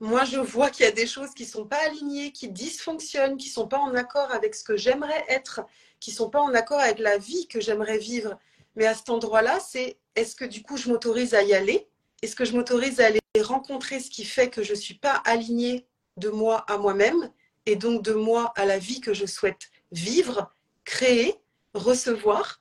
[0.00, 3.36] moi, je vois qu'il y a des choses qui ne sont pas alignées, qui dysfonctionnent,
[3.36, 5.60] qui ne sont pas en accord avec ce que j'aimerais être,
[6.00, 8.38] qui ne sont pas en accord avec la vie que j'aimerais vivre.
[8.76, 11.86] Mais à cet endroit-là, c'est est-ce que du coup, je m'autorise à y aller?
[12.22, 15.16] Est-ce que je m'autorise à aller rencontrer ce qui fait que je ne suis pas
[15.26, 15.86] alignée
[16.16, 17.30] de moi à moi-même
[17.66, 20.50] et donc de moi à la vie que je souhaite vivre,
[20.84, 21.34] créer,
[21.74, 22.59] recevoir?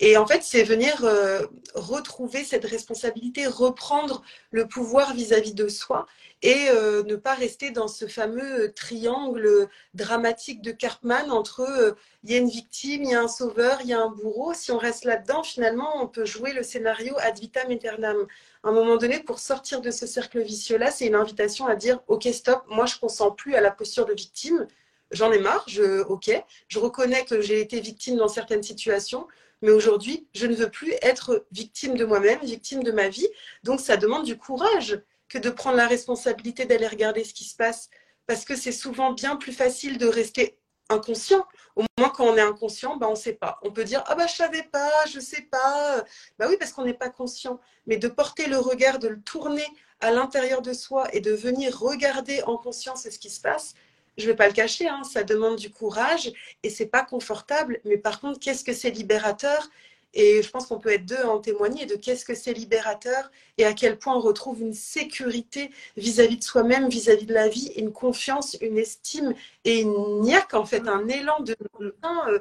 [0.00, 6.06] Et en fait, c'est venir euh, retrouver cette responsabilité, reprendre le pouvoir vis-à-vis de soi
[6.42, 11.92] et euh, ne pas rester dans ce fameux triangle dramatique de Cartman entre euh,
[12.24, 14.54] il y a une victime, il y a un sauveur, il y a un bourreau.
[14.54, 18.26] Si on reste là-dedans, finalement, on peut jouer le scénario ad vitam aeternam.
[18.64, 22.00] À un moment donné, pour sortir de ce cercle vicieux-là, c'est une invitation à dire
[22.08, 24.66] Ok, stop, moi je ne consens plus à la posture de victime.
[25.12, 25.66] J'en ai marre,
[26.08, 26.30] ok,
[26.68, 29.28] je reconnais que j'ai été victime dans certaines situations,
[29.62, 33.28] mais aujourd'hui, je ne veux plus être victime de moi-même, victime de ma vie.
[33.62, 37.56] Donc, ça demande du courage que de prendre la responsabilité d'aller regarder ce qui se
[37.56, 37.88] passe.
[38.26, 41.46] Parce que c'est souvent bien plus facile de rester inconscient.
[41.76, 43.58] Au moins, quand on est inconscient, bah, on ne sait pas.
[43.62, 46.04] On peut dire Ah, bah, je ne savais pas, je ne sais pas.
[46.38, 47.60] Bah oui, parce qu'on n'est pas conscient.
[47.86, 49.66] Mais de porter le regard, de le tourner
[50.00, 53.74] à l'intérieur de soi et de venir regarder en conscience ce qui se passe,
[54.18, 57.80] je ne vais pas le cacher, hein, ça demande du courage et c'est pas confortable.
[57.84, 59.68] Mais par contre, qu'est-ce que c'est libérateur?
[60.14, 63.30] Et je pense qu'on peut être deux à en témoigner de qu'est-ce que c'est libérateur
[63.56, 67.72] et à quel point on retrouve une sécurité vis-à-vis de soi-même, vis-à-vis de la vie,
[67.76, 72.38] une confiance, une estime et une niaque, en fait, un élan de euh,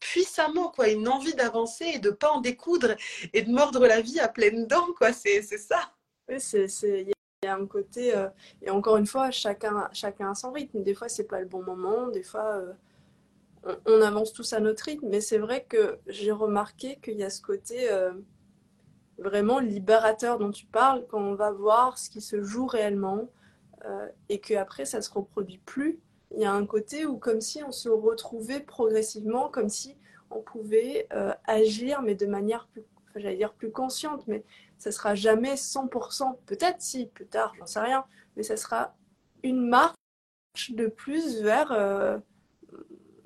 [0.00, 2.96] puissamment, quoi, une envie d'avancer et de pas en découdre
[3.32, 5.12] et de mordre la vie à pleines dents, quoi.
[5.12, 5.92] C'est ça.
[6.28, 6.66] Oui, c'est
[7.42, 8.28] il y a un côté, euh,
[8.60, 10.82] et encore une fois, chacun, chacun a son rythme.
[10.82, 12.62] Des fois, c'est pas le bon moment, des fois,
[13.64, 15.08] euh, on, avance tous à notre rythme.
[15.08, 18.12] Mais c'est vrai que j'ai remarqué qu'il y a ce côté euh,
[19.16, 23.30] vraiment libérateur dont tu parles, quand on va voir ce qui se joue réellement
[24.28, 25.98] et qu'après, ça se reproduit plus.
[26.34, 29.96] Il y a un côté où, comme si on se retrouvait progressivement, comme si
[30.30, 31.08] on pouvait
[31.46, 32.82] agir, mais de manière plus,
[33.16, 34.44] j'allais dire plus consciente, mais
[34.80, 38.96] ça sera jamais 100%, peut-être si, plus tard, j'en sais rien, mais ça sera
[39.42, 39.94] une marche
[40.70, 42.18] de plus vers, euh,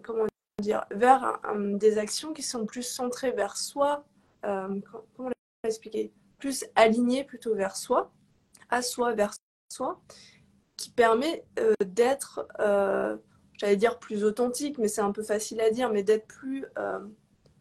[0.02, 0.26] comment
[0.60, 1.40] dire, vers
[1.76, 4.04] des actions qui sont plus centrées vers soi,
[4.44, 4.80] euh,
[5.16, 5.30] comment
[5.62, 8.12] l'expliquer, plus alignées plutôt vers soi,
[8.68, 9.32] à soi, vers
[9.72, 10.02] soi,
[10.76, 12.48] qui permet euh, d'être,
[13.58, 16.66] j'allais dire plus authentique, mais c'est un peu facile à dire, mais d'être plus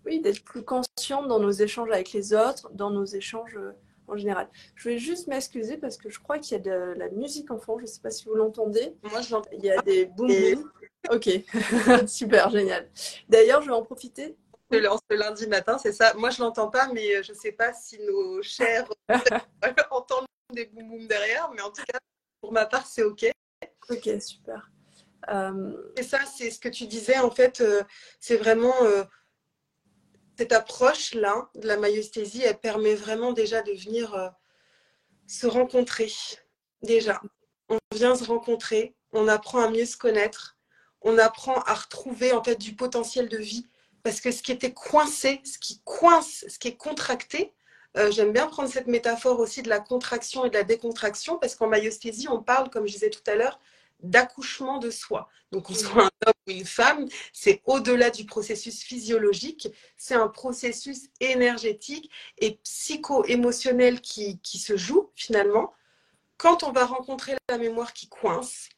[0.06, 3.72] oui, d'être plus consciente dans nos échanges avec les autres, dans nos échanges euh,
[4.08, 4.50] en général.
[4.76, 7.58] Je vais juste m'excuser parce que je crois qu'il y a de la musique en
[7.58, 7.78] fond.
[7.78, 8.96] Je ne sais pas si vous l'entendez.
[9.04, 9.50] Moi, je l'entends.
[9.54, 10.72] Il y a des boum boum.
[11.12, 11.30] Ok,
[12.08, 12.90] super, génial.
[13.30, 14.38] D'ailleurs, je vais en profiter.
[14.72, 16.16] Ce lundi matin, c'est ça.
[16.16, 18.88] Moi, je l'entends pas, mais euh, je ne sais pas si nos chers
[19.92, 21.52] entendent des boum boum derrière.
[21.54, 22.00] Mais en tout cas,
[22.42, 23.26] pour ma part, c'est OK.
[23.90, 24.72] Ok, super.
[25.30, 25.92] Euh...
[25.96, 27.20] Et ça, c'est ce que tu disais.
[27.20, 27.84] En fait, euh,
[28.20, 28.74] c'est vraiment
[30.38, 34.30] cette approche-là de la maïesthésie, elle permet vraiment déjà de venir euh,
[35.28, 36.12] se rencontrer.
[36.82, 37.22] Déjà,
[37.70, 40.58] on vient se rencontrer, on apprend à mieux se connaître,
[41.02, 43.68] on apprend à retrouver en fait du potentiel de vie.
[44.02, 47.54] Parce que ce qui était coincé, ce qui coince, ce qui est contracté,
[47.96, 51.56] euh, j'aime bien prendre cette métaphore aussi de la contraction et de la décontraction, parce
[51.56, 53.60] qu'en maïesthésie, on parle, comme je disais tout à l'heure,
[54.04, 55.30] d'accouchement de soi.
[55.52, 60.28] Donc, qu'on soit un homme ou une femme, c'est au-delà du processus physiologique, c'est un
[60.28, 65.74] processus énergétique et psycho-émotionnel qui, qui se joue finalement.
[66.38, 68.70] Quand on va rencontrer la mémoire qui coince,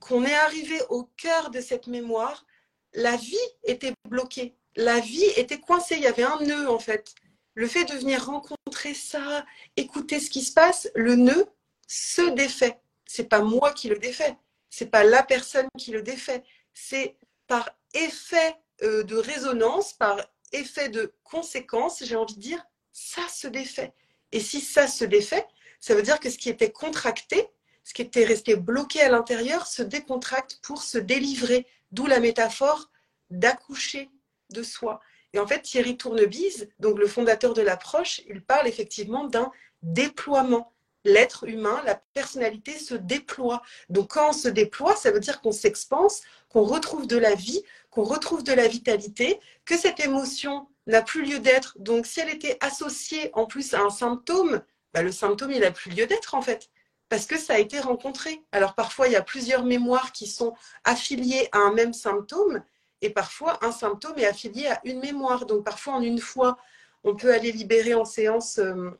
[0.00, 2.46] qu'on est arrivé au cœur de cette mémoire,
[2.94, 7.14] la vie était bloquée, la vie était coincée, il y avait un nœud en fait.
[7.54, 9.44] Le fait de venir rencontrer ça,
[9.76, 11.46] écouter ce qui se passe, le nœud
[11.86, 12.80] se défait.
[13.04, 14.36] C'est pas moi qui le défais,
[14.72, 20.18] c'est pas la personne qui le défait, c'est par effet euh, de résonance, par
[20.50, 23.92] effet de conséquence, j'ai envie de dire, ça se défait.
[24.32, 25.46] Et si ça se défait,
[25.78, 27.48] ça veut dire que ce qui était contracté,
[27.84, 32.90] ce qui était resté bloqué à l'intérieur, se décontracte pour se délivrer, d'où la métaphore
[33.28, 34.08] d'accoucher
[34.48, 35.02] de soi.
[35.34, 40.72] Et en fait, Thierry Tournebise, donc le fondateur de l'approche, il parle effectivement d'un déploiement
[41.04, 43.62] l'être humain, la personnalité se déploie.
[43.88, 47.62] Donc quand on se déploie, ça veut dire qu'on s'expanse, qu'on retrouve de la vie,
[47.90, 51.76] qu'on retrouve de la vitalité, que cette émotion n'a plus lieu d'être.
[51.78, 54.62] Donc si elle était associée en plus à un symptôme,
[54.94, 56.70] bah, le symptôme, il n'a plus lieu d'être en fait.
[57.08, 58.42] Parce que ça a été rencontré.
[58.52, 62.62] Alors parfois, il y a plusieurs mémoires qui sont affiliées à un même symptôme,
[63.02, 65.44] et parfois, un symptôme est affilié à une mémoire.
[65.44, 66.56] Donc parfois, en une fois,
[67.04, 68.90] on peut aller libérer en séance euh,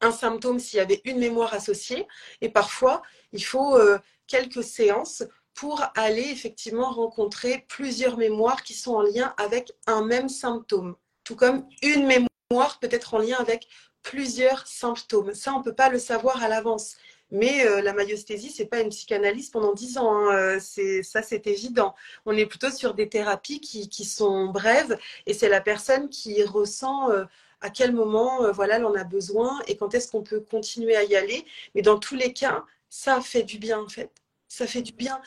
[0.00, 2.06] un symptôme s'il y avait une mémoire associée.
[2.40, 8.94] Et parfois, il faut euh, quelques séances pour aller effectivement rencontrer plusieurs mémoires qui sont
[8.94, 10.96] en lien avec un même symptôme.
[11.24, 13.66] Tout comme une mémoire peut être en lien avec
[14.02, 15.34] plusieurs symptômes.
[15.34, 16.96] Ça, on ne peut pas le savoir à l'avance.
[17.32, 20.14] Mais euh, la myosthésie, c'est pas une psychanalyse pendant 10 ans.
[20.14, 20.36] Hein.
[20.36, 21.94] Euh, ça, c'est évident.
[22.24, 26.42] On est plutôt sur des thérapies qui, qui sont brèves et c'est la personne qui
[26.44, 27.24] ressent euh,
[27.60, 31.04] à quel moment voilà, elle en a besoin et quand est-ce qu'on peut continuer à
[31.04, 31.44] y aller.
[31.74, 34.10] Mais dans tous les cas, ça fait du bien en fait.
[34.48, 35.20] Ça fait du bien.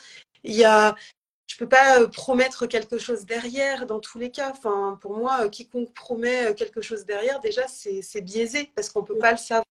[0.44, 0.94] Il y a,
[1.46, 4.50] je peux pas promettre quelque chose derrière dans tous les cas.
[4.50, 9.32] Enfin, pour moi, quiconque promet quelque chose derrière, déjà, c'est, biaisé parce qu'on peut pas
[9.32, 9.64] le savoir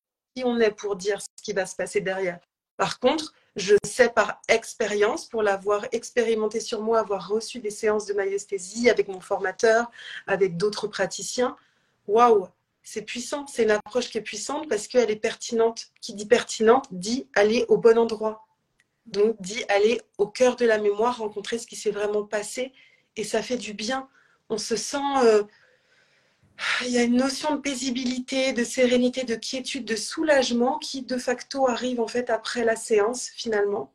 [0.44, 2.40] on est pour dire ce qui va se passer derrière.
[2.78, 8.06] Par contre, je sais par expérience, pour l'avoir expérimenté sur moi, avoir reçu des séances
[8.06, 9.92] de myosthésie avec mon formateur,
[10.28, 11.58] avec d'autres praticiens,
[12.10, 12.48] waouh,
[12.84, 15.88] c'est puissant, c'est une approche qui est puissante parce qu'elle est pertinente.
[16.02, 18.48] Qui dit pertinente dit aller au bon endroit.
[19.06, 22.74] Donc dit aller au cœur de la mémoire, rencontrer ce qui s'est vraiment passé
[23.16, 24.08] et ça fait du bien.
[24.50, 25.44] On se sent euh,
[26.82, 31.18] il y a une notion de paisibilité, de sérénité, de quiétude, de soulagement qui de
[31.18, 33.94] facto arrive en fait après la séance finalement.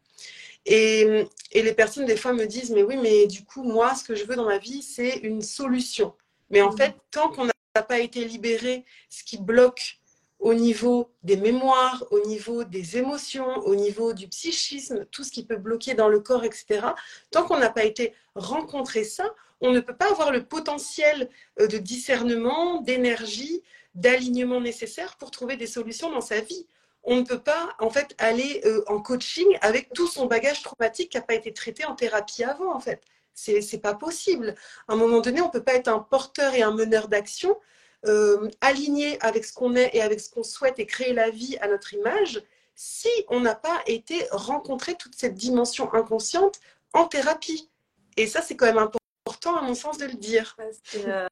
[0.66, 4.14] Et, les personnes des fois me disent mais oui mais du coup moi ce que
[4.14, 6.14] je veux dans ma vie c'est une solution.
[6.50, 6.76] Mais en mmh.
[6.76, 9.98] fait tant qu'on n'a pas été libéré, ce qui bloque
[10.38, 15.44] au niveau des mémoires, au niveau des émotions, au niveau du psychisme, tout ce qui
[15.44, 16.86] peut bloquer dans le corps, etc.
[17.32, 19.24] Tant qu'on n'a pas été rencontré ça,
[19.60, 23.62] on ne peut pas avoir le potentiel euh, de discernement, d'énergie,
[23.96, 26.68] d'alignement nécessaire pour trouver des solutions dans sa vie.
[27.02, 31.10] On ne peut pas en fait aller euh, en coaching avec tout son bagage traumatique
[31.10, 33.02] qui n'a pas été traité en thérapie avant en fait.
[33.34, 34.54] C'est pas possible.
[34.88, 37.58] À un moment donné, on ne peut pas être un porteur et un meneur d'action
[38.06, 41.56] euh, aligné avec ce qu'on est et avec ce qu'on souhaite et créer la vie
[41.58, 42.42] à notre image
[42.76, 46.60] si on n'a pas été rencontré toute cette dimension inconsciente
[46.92, 47.70] en thérapie.
[48.16, 50.56] Et ça, c'est quand même important important, à mon sens, de le dire.
[50.96, 51.26] Euh,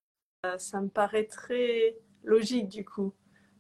[0.59, 3.13] ça me paraît très logique, du coup.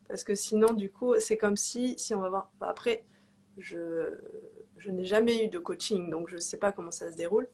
[0.08, 2.50] Parce que sinon, du coup, c'est comme si, si on va voir.
[2.58, 3.04] Bah, après,
[3.58, 4.10] je,
[4.78, 7.48] je n'ai jamais eu de coaching, donc je ne sais pas comment ça se déroule.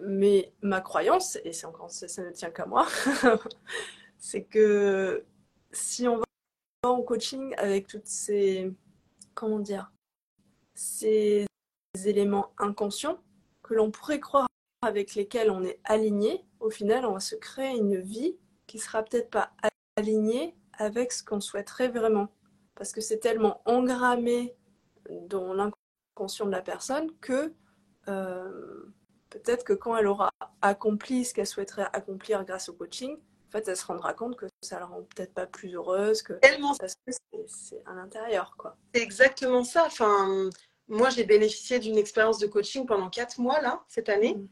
[0.00, 2.86] Mais ma croyance, et c'est encore, ça, ne tient qu'à moi,
[4.18, 5.24] c'est que
[5.72, 6.24] si on va
[6.84, 8.72] en coaching avec toutes ces,
[9.34, 9.62] comment
[10.74, 11.46] ces
[12.04, 13.18] éléments inconscients
[13.62, 14.46] que l'on pourrait croire
[14.82, 19.02] avec lesquels on est aligné, au final, on va se créer une vie qui sera
[19.02, 19.52] peut-être pas
[19.96, 22.28] alignée avec ce qu'on souhaiterait vraiment.
[22.76, 24.54] Parce que c'est tellement engrammé
[25.10, 27.52] dans l'inconscient de la personne que
[28.06, 28.84] euh,
[29.30, 30.30] peut-être que quand elle aura
[30.62, 34.46] accompli ce qu'elle souhaiterait accomplir grâce au coaching, en fait, elle se rendra compte que
[34.62, 37.12] ça la rend peut-être pas plus heureuse, que tellement parce que
[37.46, 38.76] c'est à l'intérieur, quoi.
[38.94, 39.84] C'est exactement ça.
[39.86, 40.50] Enfin,
[40.86, 44.34] moi, j'ai bénéficié d'une expérience de coaching pendant quatre mois là cette année.
[44.34, 44.48] Mm.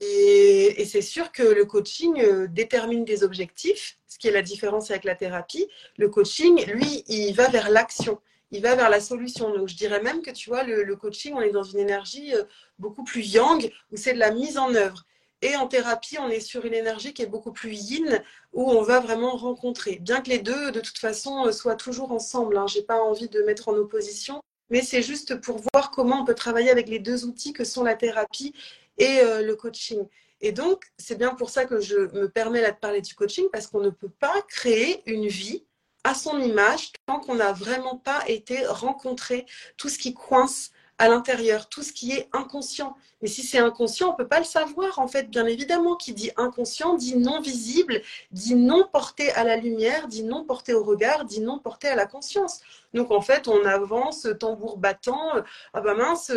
[0.00, 4.90] Et, c'est sûr que le coaching euh, détermine des objectifs, ce qui est la différence
[4.90, 5.66] avec la thérapie.
[5.98, 9.52] Le coaching, lui, il va vers l'action, il va vers la solution.
[9.52, 12.44] Donc, je dirais même que, tu vois, le, coaching, on est dans une énergie euh,
[12.78, 15.04] beaucoup plus yang, où c'est de la mise en œuvre.
[15.42, 18.82] Et en thérapie, on est sur une énergie qui est beaucoup plus yin, où on
[18.82, 19.98] va vraiment rencontrer.
[20.00, 22.56] Bien que les deux, de toute façon, euh, soient toujours ensemble.
[22.56, 22.66] Hein.
[22.66, 26.24] Je n'ai pas envie de mettre en opposition, mais c'est juste pour voir comment on
[26.24, 28.54] peut travailler avec les deux outils que sont la thérapie
[28.98, 30.06] et euh, le coaching.
[30.40, 33.46] Et donc, c'est bien pour ça que je me permets là de parler du coaching,
[33.52, 35.64] parce qu'on ne peut pas créer une vie
[36.06, 39.44] à son image tant qu'on n'a vraiment pas été rencontré
[39.76, 42.96] tout ce qui coince à l'intérieur, tout ce qui est inconscient.
[43.22, 45.96] Mais si c'est inconscient, on ne peut pas le savoir, en fait, bien évidemment.
[45.96, 50.74] Qui dit inconscient dit non visible, dit non porté à la lumière, dit non porté
[50.74, 52.60] au regard, dit non porté à la conscience.
[52.94, 55.32] Donc, en fait, on avance tambour battant.
[55.72, 56.32] Ah bah mince,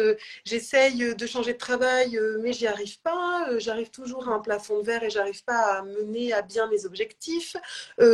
[0.45, 3.45] j'essaye de changer de travail, mais j'y arrive pas.
[3.57, 6.85] J'arrive toujours à un plafond de verre et j'arrive pas à mener à bien mes
[6.85, 7.55] objectifs.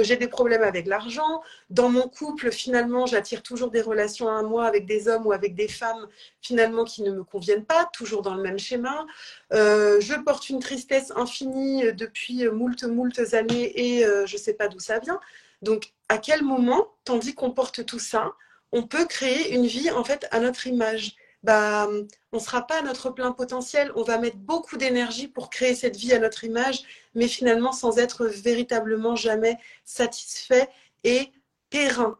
[0.01, 1.41] J'ai des problèmes avec l'argent.
[1.69, 5.55] Dans mon couple, finalement, j'attire toujours des relations à moi avec des hommes ou avec
[5.55, 6.07] des femmes,
[6.41, 9.05] finalement, qui ne me conviennent pas, toujours dans le même schéma.
[9.53, 14.53] Euh, je porte une tristesse infinie depuis moult, moult années et euh, je ne sais
[14.53, 15.19] pas d'où ça vient.
[15.61, 18.33] Donc, à quel moment, tandis qu'on porte tout ça,
[18.71, 21.15] on peut créer une vie en fait à notre image?
[21.43, 21.87] Bah,
[22.31, 23.91] on ne sera pas à notre plein potentiel.
[23.95, 27.99] On va mettre beaucoup d'énergie pour créer cette vie à notre image, mais finalement sans
[27.99, 30.67] être véritablement jamais satisfait
[31.03, 31.31] et
[31.69, 32.17] périn,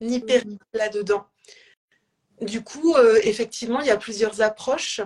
[0.00, 0.26] ni mmh.
[0.26, 1.26] périn là-dedans.
[2.40, 5.00] Du coup, euh, effectivement, il y a plusieurs approches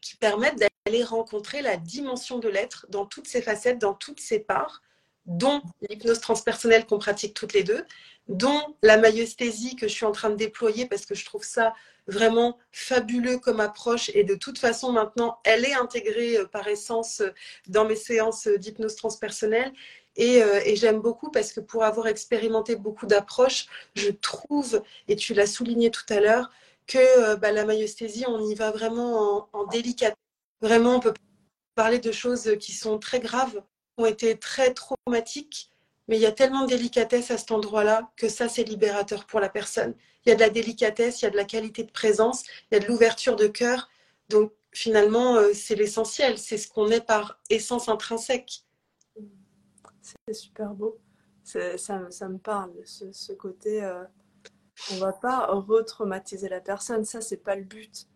[0.00, 4.40] qui permettent d'aller rencontrer la dimension de l'être dans toutes ses facettes, dans toutes ses
[4.40, 4.82] parts,
[5.26, 7.84] dont l'hypnose transpersonnelle qu'on pratique toutes les deux,
[8.28, 11.74] dont la maïesthésie que je suis en train de déployer parce que je trouve ça
[12.06, 14.10] vraiment fabuleux comme approche.
[14.14, 17.30] Et de toute façon maintenant elle est intégrée euh, par essence euh,
[17.68, 19.72] dans mes séances d'hypnose transpersonnelle.
[20.18, 25.34] Euh, et j'aime beaucoup parce que pour avoir expérimenté beaucoup d'approches, je trouve, et tu
[25.34, 26.50] l'as souligné tout à l'heure,
[26.90, 30.16] que euh, bah, la maïesthésie, on y va vraiment en, en délicatesse.
[30.60, 31.14] Vraiment, on peut
[31.76, 33.62] parler de choses qui sont très graves,
[33.96, 35.70] ont été très traumatiques,
[36.08, 39.38] mais il y a tellement de délicatesse à cet endroit-là que ça, c'est libérateur pour
[39.38, 39.94] la personne.
[40.26, 42.74] Il y a de la délicatesse, il y a de la qualité de présence, il
[42.74, 43.88] y a de l'ouverture de cœur.
[44.28, 48.64] Donc, finalement, euh, c'est l'essentiel, c'est ce qu'on est par essence intrinsèque.
[50.02, 50.98] C'est super beau.
[51.44, 51.68] Ça,
[52.28, 53.84] me parle, ce, ce côté.
[53.84, 54.02] Euh,
[54.92, 58.06] on va pas retraumatiser la personne, ça, c'est pas le but.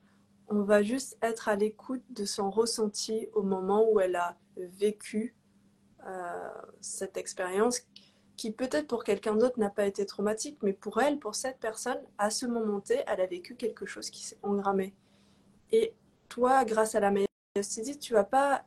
[0.49, 5.35] On va juste être à l'écoute de son ressenti au moment où elle a vécu
[6.07, 6.51] euh,
[6.81, 7.81] cette expérience
[8.37, 12.01] qui peut-être pour quelqu'un d'autre n'a pas été traumatique, mais pour elle, pour cette personne,
[12.19, 14.95] à ce moment T, elle a vécu quelque chose qui s'est engrammé.
[15.71, 15.95] Et
[16.29, 18.65] toi, grâce à la myosthésie, tu vas pas,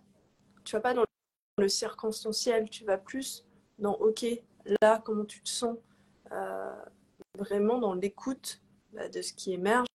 [0.63, 1.03] tu vas pas dans
[1.57, 3.45] le circonstanciel, tu vas plus
[3.77, 4.25] dans OK,
[4.81, 5.77] là, comment tu te sens,
[6.31, 6.85] euh,
[7.37, 8.61] vraiment dans l'écoute
[8.93, 9.87] bah, de ce qui émerge.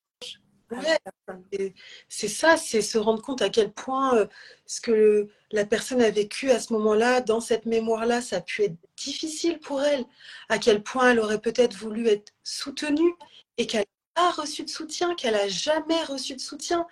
[2.08, 4.26] c'est ça, c'est se rendre compte à quel point euh,
[4.66, 8.62] ce que la personne a vécu à ce moment-là, dans cette mémoire-là, ça a pu
[8.62, 10.04] être difficile pour elle,
[10.48, 13.14] à quel point elle aurait peut-être voulu être soutenue
[13.58, 13.80] et qu'elle
[14.16, 16.86] n'a pas reçu de soutien, qu'elle n'a jamais reçu de soutien.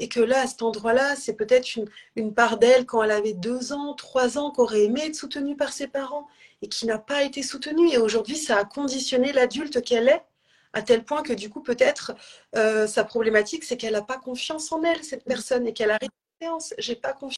[0.00, 3.32] Et que là, à cet endroit-là, c'est peut-être une, une, part d'elle quand elle avait
[3.32, 6.26] deux ans, trois ans, qu'aurait aimé être soutenue par ses parents
[6.64, 7.90] et qui n'a pas été soutenue.
[7.92, 10.24] Et aujourd'hui, ça a conditionné l'adulte qu'elle est,
[10.72, 12.14] à tel point que du coup, peut-être,
[12.56, 15.98] euh, sa problématique, c'est qu'elle n'a pas confiance en elle, cette personne, et qu'elle a
[16.40, 16.72] séance.
[16.78, 17.36] J'ai pas confiance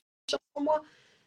[0.54, 0.80] en moi.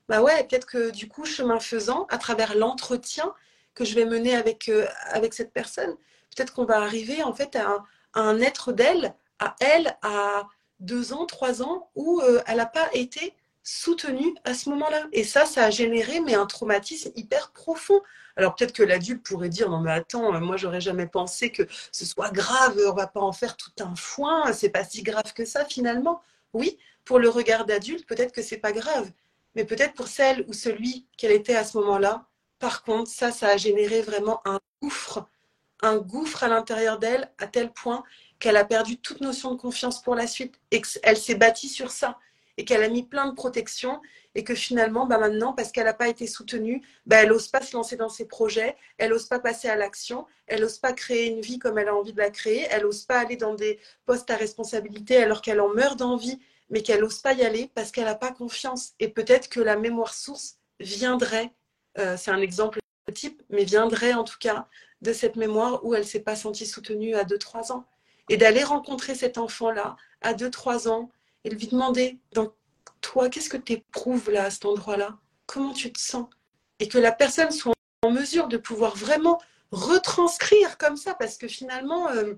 [0.08, 3.34] Bah ouais, peut-être que du coup, chemin faisant, à travers l'entretien
[3.76, 5.94] que je vais mener avec, euh, avec cette personne,
[6.34, 7.84] peut-être qu'on va arriver en fait à un,
[8.14, 10.48] à un être d'elle, à elle, à
[10.80, 13.34] deux ans, trois ans, où euh, elle n'a pas été
[13.70, 15.08] soutenue à ce moment-là.
[15.12, 18.02] Et ça, ça a généré mais un traumatisme hyper profond.
[18.36, 21.64] Alors peut-être que l'adulte pourrait dire non mais attends, euh, moi j'aurais jamais pensé que
[21.92, 25.34] ce soit grave, on va pas en faire tout un foin, c'est pas si grave
[25.34, 26.22] que ça finalement.
[26.54, 29.12] Oui, pour le regard d'adulte, peut-être que c'est pas grave,
[29.56, 32.26] mais peut-être pour celle ou celui qu'elle était à ce moment-là,
[32.58, 35.28] par contre, ça, ça a généré vraiment un gouffre,
[35.82, 38.04] un gouffre à l'intérieur d'elle à tel point
[38.40, 41.92] qu'elle a perdu toute notion de confiance pour la suite et qu'elle s'est bâtie sur
[41.92, 42.18] ça
[42.60, 44.02] et qu'elle a mis plein de protections
[44.36, 47.62] et que finalement, bah maintenant, parce qu'elle n'a pas été soutenue, bah elle n'ose pas
[47.62, 51.28] se lancer dans ses projets, elle n'ose pas passer à l'action, elle n'ose pas créer
[51.28, 53.80] une vie comme elle a envie de la créer, elle n'ose pas aller dans des
[54.06, 56.38] postes à responsabilité alors qu'elle en meurt d'envie,
[56.70, 58.92] mais qu'elle n'ose pas y aller parce qu'elle n'a pas confiance.
[59.00, 61.54] Et peut-être que la mémoire source viendrait,
[61.98, 62.80] euh, c'est un exemple
[63.14, 64.68] type, mais viendrait en tout cas
[65.02, 67.86] de cette mémoire où elle ne s'est pas sentie soutenue à 2-3 ans
[68.28, 71.10] et d'aller rencontrer cet enfant-là à 2-3 ans
[71.56, 72.54] lui demander dans
[73.02, 75.18] toi, qu'est-ce que tu éprouves là à cet endroit-là?
[75.46, 76.28] Comment tu te sens?
[76.80, 77.74] Et que la personne soit
[78.04, 79.42] en mesure de pouvoir vraiment
[79.72, 82.34] retranscrire comme ça, parce que finalement, euh,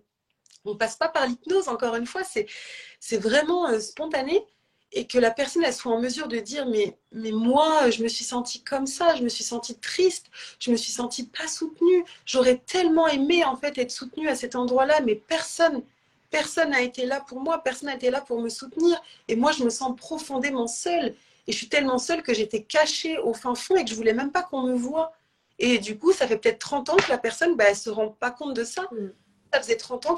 [0.65, 4.45] on passe pas par l'hypnose, encore une fois, c'est vraiment euh, spontané.
[4.93, 8.09] Et que la personne elle soit en mesure de dire mais mais moi je me
[8.09, 10.25] suis sentie comme ça je me suis sentie triste
[10.59, 12.03] je me suis sentie pas soutenue.
[12.25, 15.81] J'aurais tellement aimé en fait être soutenue à cet endroit-là mais personne
[16.31, 18.99] personne n'a été là pour moi personne n'a été là pour me soutenir.
[19.27, 21.13] Et moi je me sens profondément seule.
[21.47, 24.13] Et je suis tellement seule que j'étais cachée au fin fond et que je voulais
[24.13, 25.13] même pas qu'on me voie.
[25.59, 28.09] Et du coup ça fait peut-être 30 ans que la personne bah, elle se rend
[28.09, 28.83] pas compte de ça.
[28.91, 29.11] Mm.
[29.53, 30.15] ça faisait 30 ans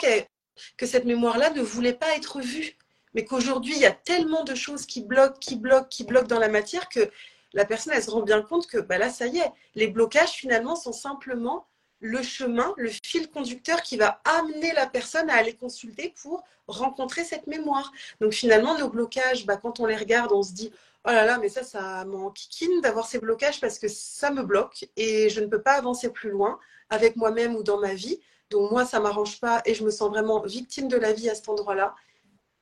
[0.77, 2.77] que cette mémoire là ne voulait pas être vue.
[3.13, 6.39] Mais qu'aujourd'hui, il y a tellement de choses qui bloquent, qui bloquent, qui bloquent dans
[6.39, 7.11] la matière que
[7.53, 10.31] la personne, elle se rend bien compte que bah là, ça y est, les blocages,
[10.31, 11.67] finalement, sont simplement
[12.03, 17.23] le chemin, le fil conducteur qui va amener la personne à aller consulter pour rencontrer
[17.23, 17.91] cette mémoire.
[18.21, 20.71] Donc finalement, nos blocages, bah, quand on les regarde, on se dit,
[21.05, 24.85] oh là là, mais ça, ça m'enquiquine d'avoir ces blocages parce que ça me bloque
[24.95, 28.19] et je ne peux pas avancer plus loin avec moi-même ou dans ma vie.
[28.51, 31.35] Donc moi, ça m'arrange pas et je me sens vraiment victime de la vie à
[31.35, 31.95] cet endroit-là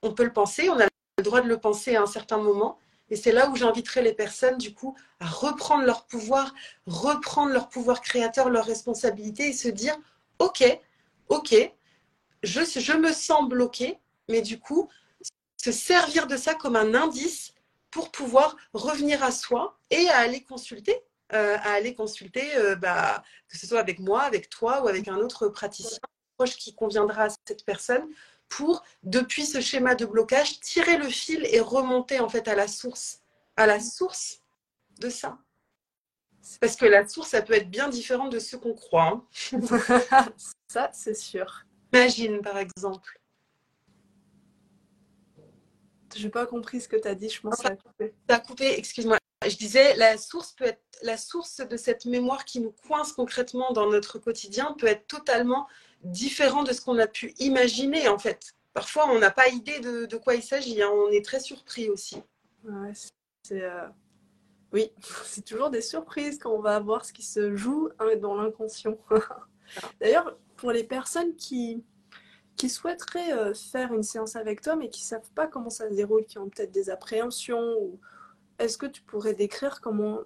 [0.02, 0.86] on peut le penser, on a
[1.18, 2.78] le droit de le penser à un certain moment.
[3.12, 6.55] Et c'est là où j'inviterai les personnes, du coup, à reprendre leur pouvoir,
[6.88, 9.97] reprendre leur pouvoir créateur, leur responsabilité et se dire,
[10.39, 10.64] OK,
[11.28, 11.53] OK,
[12.41, 13.99] je, me sens bloqué,
[14.30, 14.89] mais du coup,
[15.57, 17.53] se servir de ça comme un indice
[17.91, 20.95] pour pouvoir revenir à soi et à aller consulter,
[21.34, 25.09] euh, à aller consulter, euh, bah, que ce soit avec moi, avec toi ou avec
[25.09, 25.99] un autre praticien
[26.38, 28.07] proche qui conviendra à cette personne
[28.52, 32.68] pour, depuis ce schéma de blocage, tirer le fil et remonter en fait à la
[32.68, 33.22] source,
[33.56, 34.41] à la source
[34.99, 35.39] de ça.
[36.60, 39.24] Parce que la source, ça peut être bien différent de ce qu'on croit.
[39.54, 39.62] Hein.
[40.68, 41.66] ça, c'est sûr.
[41.93, 43.20] Imagine, par exemple.
[46.16, 48.14] Je n'ai pas compris ce que tu as dit, je pense que ça a coupé.
[48.30, 49.18] Ça a coupé, excuse-moi.
[49.47, 53.72] je disais, la source peut être la source de cette mémoire qui nous coince concrètement
[53.72, 55.68] dans notre quotidien peut être totalement
[56.04, 58.54] différent de ce qu'on a pu imaginer en fait.
[58.74, 60.82] Parfois, on n'a pas idée de, quoi il s'agit.
[60.82, 60.89] Hein.
[60.93, 62.22] On est très surpris aussi.
[63.43, 63.88] c'est, euh,
[64.72, 64.91] Oui,
[65.26, 68.97] c'est toujours des surprises quand on va voir ce qui se joue hein, dans l'inconscient.
[69.99, 71.84] D'ailleurs, pour les personnes qui,
[72.56, 75.89] qui souhaiteraient euh, faire une séance avec toi, mais qui ne savent pas comment ça
[75.89, 77.99] se déroule, qui ont peut-être des appréhensions, ou...
[78.58, 80.20] est-ce que tu pourrais décrire comment,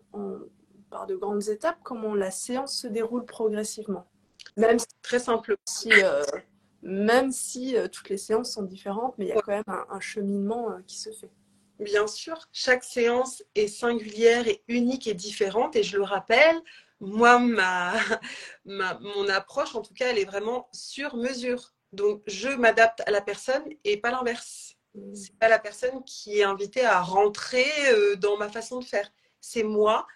[0.92, 4.08] par de grandes étapes, comment la séance se déroule progressivement?
[4.58, 5.58] Même très simple.
[5.66, 6.24] Si, euh,
[6.82, 10.00] même si euh, toutes les séances sont différentes, mais il y a quand même un,
[10.00, 11.32] cheminement qui se fait.
[11.80, 15.76] Bien sûr, chaque séance est singulière et unique et différente.
[15.76, 16.56] Et je le rappelle,
[17.00, 17.40] moi,
[18.66, 21.74] ma, mon approche, en tout cas, elle est vraiment sur mesure.
[21.92, 24.76] Donc, je m'adapte à la personne et pas l'inverse.
[24.96, 25.16] Mm.
[25.16, 29.12] C'est pas la personne qui est invitée à rentrer euh, dans ma façon de faire.
[29.42, 30.08] C'est moi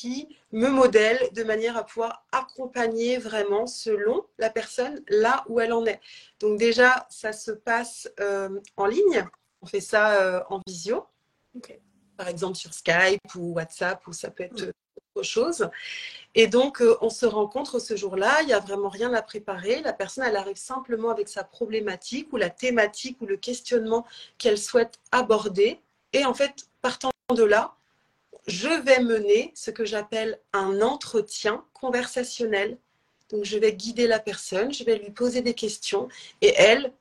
[0.00, 5.72] qui me modèle de manière à pouvoir accompagner vraiment selon la personne là où elle
[5.72, 6.00] en est.
[6.40, 9.24] Donc déjà, ça se passe euh, en ligne.
[9.62, 11.06] On fait ça euh, en visio.
[12.16, 14.72] Par exemple sur Skype ou WhatsApp ou ça peut être mm.
[15.14, 15.68] autre chose.
[16.34, 19.80] Et donc, euh, on se rencontre ce jour-là, il n'y a vraiment rien à préparer.
[19.82, 24.04] La personne, elle arrive simplement avec sa problématique ou la thématique ou le questionnement
[24.38, 25.80] qu'elle souhaite aborder.
[26.12, 27.76] Et en fait, partant de là,
[28.46, 32.78] je vais mener ce que j'appelle un entretien conversationnel.
[33.30, 36.08] Donc, je vais guider la personne, je vais lui poser des questions
[36.40, 36.92] et elle,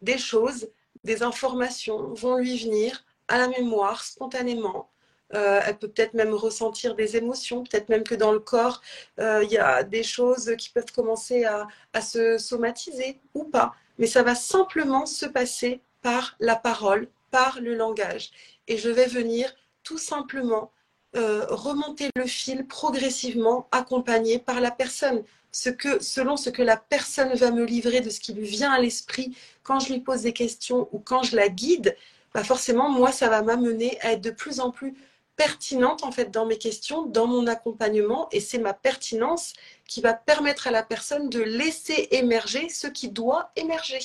[0.00, 0.68] des choses,
[1.04, 4.92] des informations vont lui venir à la mémoire spontanément
[5.34, 8.82] euh, elle peut peut-être même ressentir des émotions, peut-être même que dans le corps,
[9.18, 11.66] euh, il y a des choses qui peuvent commencer à,
[12.00, 13.74] se somatiser ou pas.
[13.98, 18.30] Mais ça va simplement se passer par la parole, par le langage.
[18.68, 20.70] Et je vais venir tout simplement
[21.16, 25.22] euh, remonter le fil progressivement, accompagné par la personne.
[25.50, 28.72] Ce que, selon ce que la personne va me livrer de ce qui lui vient
[28.72, 31.94] à l'esprit quand je lui pose des questions ou quand je la guide,
[32.32, 34.94] bah forcément, moi, ça va m'amener à être de plus en plus
[35.36, 39.54] pertinente en fait dans mes questions, dans mon accompagnement, et c'est ma pertinence
[39.86, 44.00] qui va permettre à la personne de laisser émerger ce qui doit émerger.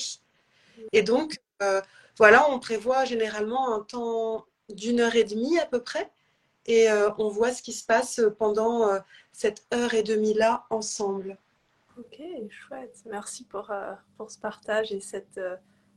[0.92, 1.80] Et donc, euh,
[2.16, 6.10] voilà, on prévoit généralement un temps d'une heure et demie à peu près,
[6.68, 9.00] et euh, on voit ce qui se passe pendant euh,
[9.32, 11.36] cette heure et demie-là ensemble.
[11.98, 13.02] Ok, chouette.
[13.06, 13.72] Merci pour,
[14.16, 15.40] pour ce partage et cette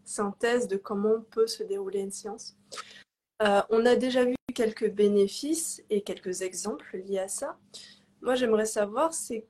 [0.04, 2.58] synthèse de comment peut se dérouler une science.
[3.40, 7.60] on a déjà vu quelques bénéfices et quelques exemples liés à ça.
[8.22, 9.46] Moi, j'aimerais savoir, c'est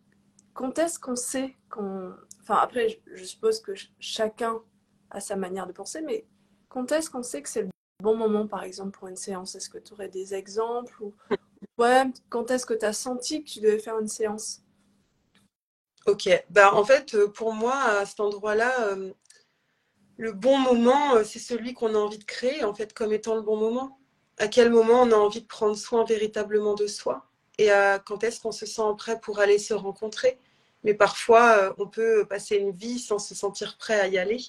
[0.54, 2.14] quand est-ce qu'on sait qu'on...
[2.42, 4.62] Enfin, après, je suppose que chacun
[5.10, 6.26] a sa manière de penser, mais
[6.70, 7.70] quand est-ce qu'on sait que c'est le
[8.02, 11.14] bon moment, par exemple, pour une séance Est-ce que tu aurais des exemples ou
[11.78, 14.62] ouais, quand est-ce que tu as senti que tu devais faire une séance?
[16.08, 19.14] Ok, bah, en fait, euh, pour moi, à cet endroit-là, euh,
[20.18, 23.36] le bon moment, euh, c'est celui qu'on a envie de créer, en fait, comme étant
[23.36, 23.98] le bon moment
[24.38, 27.28] à quel moment on a envie de prendre soin véritablement de soi
[27.60, 27.70] et
[28.06, 30.40] quand est-ce qu'on se sent prêt pour aller se rencontrer?
[30.84, 34.40] Mais parfois, on peut passer une vie sans se sentir prêt à y aller.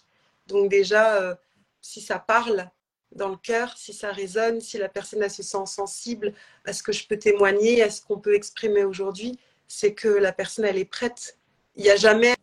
[0.47, 1.39] Donc déjà,
[1.83, 2.71] si ça parle
[3.15, 6.33] dans le cœur, si ça résonne, si la personne se sent sensible
[6.65, 9.39] à ce que je peux témoigner, à ce qu'on peut exprimer aujourd'hui,
[9.69, 11.39] c'est que la personne, elle est prête.
[11.77, 12.35] Il n'y a jamais,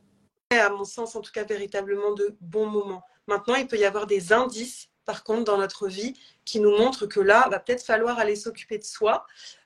[0.51, 3.03] à mon sens, en tout cas, véritablement de bons moments.
[3.28, 6.13] Maintenant, il peut y avoir des indices par contre, dans notre vie,
[6.45, 9.26] qui nous montre que là, va peut-être falloir aller s'occuper de soi,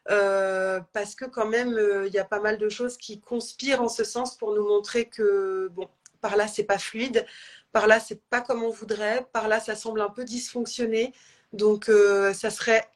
[0.09, 3.81] euh, parce que quand même, euh, il y a pas mal de choses qui conspirent
[3.81, 5.89] en ce sens pour nous montrer que, bon,
[6.21, 7.25] par là, c'est pas fluide,
[7.73, 11.13] par là, c'est pas comme on voudrait, par là, ça semble un peu dysfonctionner.
[11.51, 12.87] Donc, euh, ça serait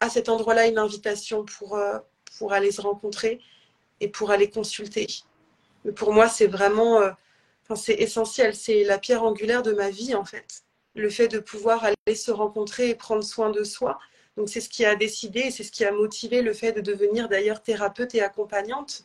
[0.00, 1.78] à cet endroit-là une invitation pour,
[2.38, 3.40] pour aller se rencontrer
[4.00, 5.06] et pour aller consulter.
[5.84, 7.00] Mais pour moi, c'est vraiment,
[7.76, 10.64] c'est essentiel, c'est la pierre angulaire de ma vie, en fait
[10.94, 13.98] le fait de pouvoir aller se rencontrer et prendre soin de soi.
[14.36, 16.80] Donc c'est ce qui a décidé et c'est ce qui a motivé le fait de
[16.80, 19.04] devenir d'ailleurs thérapeute et accompagnante.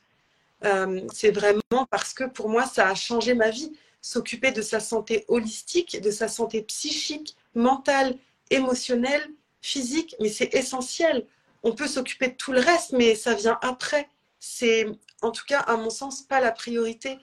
[0.63, 3.71] Euh, c'est vraiment parce que pour moi, ça a changé ma vie.
[4.05, 8.17] S'occuper de sa santé holistique, de sa santé psychique, mentale,
[8.51, 9.27] émotionnelle,
[9.61, 11.25] physique, mais c'est essentiel.
[11.63, 14.07] On peut s'occuper de tout le reste, mais ça vient après.
[14.39, 14.85] C'est
[15.23, 17.17] en tout cas, à mon sens, pas la priorité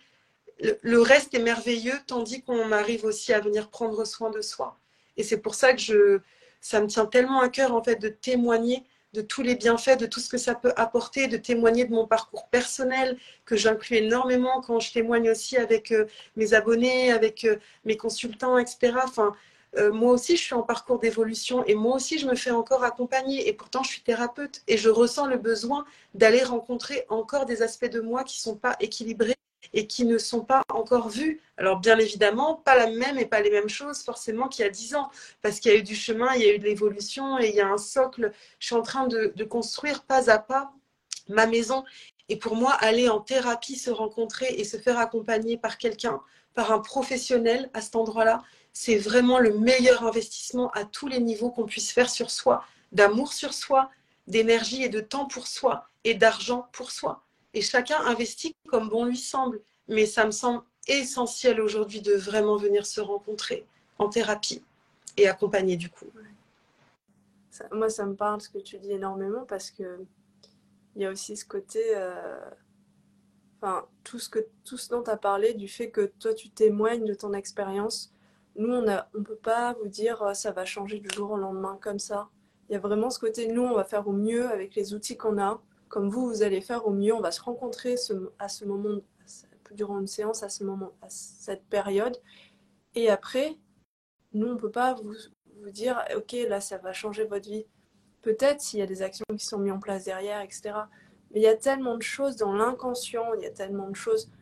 [0.83, 4.79] le reste est merveilleux, tandis qu'on arrive aussi à venir prendre soin de soi.
[5.17, 6.21] Et c'est pour ça que je,
[6.61, 10.07] ça me tient tellement à cœur en fait de témoigner de tous les bienfaits, de
[10.07, 14.61] tout ce que ça peut apporter, de témoigner de mon parcours personnel que j'inclus énormément
[14.63, 16.07] quand je témoigne aussi avec euh,
[16.37, 18.95] mes abonnés, avec euh, mes consultants, etc.
[19.05, 19.35] Enfin,
[19.77, 22.85] euh, moi aussi, je suis en parcours d'évolution et moi aussi, je me fais encore
[22.85, 23.49] accompagner.
[23.49, 25.85] Et pourtant, je suis thérapeute et je ressens le besoin
[26.15, 29.37] d'aller rencontrer encore des aspects de moi qui ne sont pas équilibrés
[29.73, 31.41] et qui ne sont pas encore vus.
[31.57, 34.71] Alors, bien évidemment, pas la même et pas les mêmes choses forcément qu'il y a
[34.71, 35.11] dix ans,
[35.41, 37.55] parce qu'il y a eu du chemin, il y a eu de l'évolution et il
[37.55, 38.33] y a un socle.
[38.59, 40.73] Je suis en train de, de construire pas à pas
[41.29, 41.85] ma maison.
[42.29, 46.21] Et pour moi, aller en thérapie, se rencontrer et se faire accompagner par quelqu'un,
[46.55, 48.43] par un professionnel à cet endroit-là,
[48.73, 53.33] c'est vraiment le meilleur investissement à tous les niveaux qu'on puisse faire sur soi, d'amour
[53.33, 53.91] sur soi,
[54.27, 57.23] d'énergie et de temps pour soi et d'argent pour soi.
[57.55, 59.61] Et chacun investit comme bon lui semble.
[59.89, 63.67] Mais ça me semble essentiel aujourd'hui de vraiment venir se rencontrer
[63.99, 64.63] en thérapie
[65.17, 66.07] et accompagner du coup.
[67.73, 70.05] moi, ça me parle ce que tu dis énormément parce que
[70.95, 72.39] il y a aussi ce côté, euh,
[74.05, 77.05] tout ce, que, tout ce dont tu as parlé, du fait que toi, tu témoignes
[77.05, 78.13] de ton expérience.
[78.57, 81.37] Nous, on ne on peut pas vous dire oh, ça va changer du jour au
[81.39, 82.29] lendemain comme ça.
[82.69, 85.17] Il y a vraiment ce côté, nous, on va faire au mieux avec les outils
[85.17, 85.63] qu'on a.
[85.93, 87.15] Comme vous, vous allez faire au mieux.
[87.15, 87.97] On va se rencontrer
[88.39, 89.03] à ce moment,
[89.73, 92.17] durant une séance, à ce moment, à cette période.
[92.95, 93.59] Et après,
[94.33, 95.13] nous, on ne peut pas vous,
[95.61, 97.67] vous dire, OK, là, ça va changer votre vie.
[98.23, 100.63] Peut-être s'il y a des actions qui sont mises en place derrière, etc.
[101.31, 104.33] Mais il y a tellement de choses dans l'inconscient, il y a tellement de choses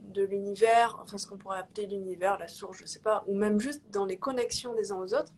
[0.00, 3.34] de l'univers, enfin ce qu'on pourrait appeler l'univers, la source, je ne sais pas, ou
[3.34, 5.32] même juste dans les connexions des uns aux autres,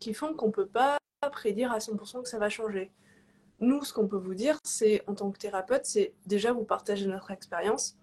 [0.00, 0.98] qui font qu'on ne peut pas
[1.32, 2.92] prédire à 100% que ça va changer.
[3.60, 7.06] Nous, ce qu'on peut vous dire, c'est en tant que thérapeute, c'est déjà vous partager
[7.06, 7.96] notre expérience.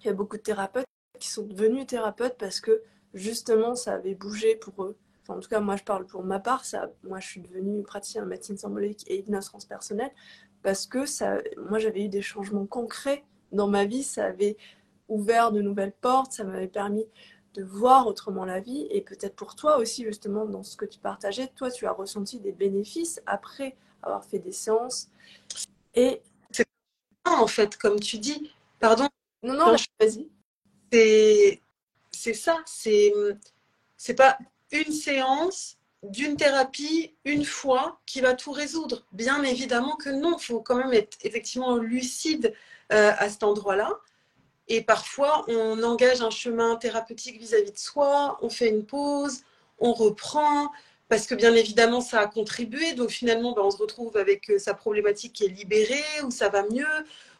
[0.00, 0.86] Il y a beaucoup de thérapeutes
[1.18, 2.82] qui sont devenus thérapeutes parce que
[3.14, 4.96] justement ça avait bougé pour eux
[5.28, 6.64] en tout cas, moi, je parle pour ma part.
[6.64, 10.10] Ça, moi, je suis devenue praticienne en médecine symbolique et hypnose transpersonnelle
[10.62, 11.38] parce que ça,
[11.68, 14.02] moi, j'avais eu des changements concrets dans ma vie.
[14.02, 14.56] Ça avait
[15.08, 16.32] ouvert de nouvelles portes.
[16.32, 17.04] Ça m'avait permis
[17.54, 18.86] de voir autrement la vie.
[18.90, 22.40] Et peut-être pour toi aussi, justement, dans ce que tu partageais, toi, tu as ressenti
[22.40, 25.08] des bénéfices après avoir fait des séances.
[25.94, 26.66] Et c'est
[27.24, 28.50] en fait, comme tu dis.
[28.80, 29.08] Pardon.
[29.42, 30.28] Non, non, vas-y.
[30.92, 31.62] C'est,
[32.10, 32.62] c'est ça.
[32.66, 33.12] C'est,
[33.96, 34.38] c'est pas
[34.72, 39.04] une séance d'une thérapie une fois qui va tout résoudre.
[39.12, 42.54] Bien évidemment que non, il faut quand même être effectivement lucide
[42.92, 43.98] euh, à cet endroit-là.
[44.68, 49.42] Et parfois, on engage un chemin thérapeutique vis-à-vis de soi, on fait une pause,
[49.78, 50.70] on reprend,
[51.08, 52.92] parce que bien évidemment, ça a contribué.
[52.94, 56.48] Donc finalement, ben, on se retrouve avec euh, sa problématique qui est libérée, ou ça
[56.48, 56.86] va mieux,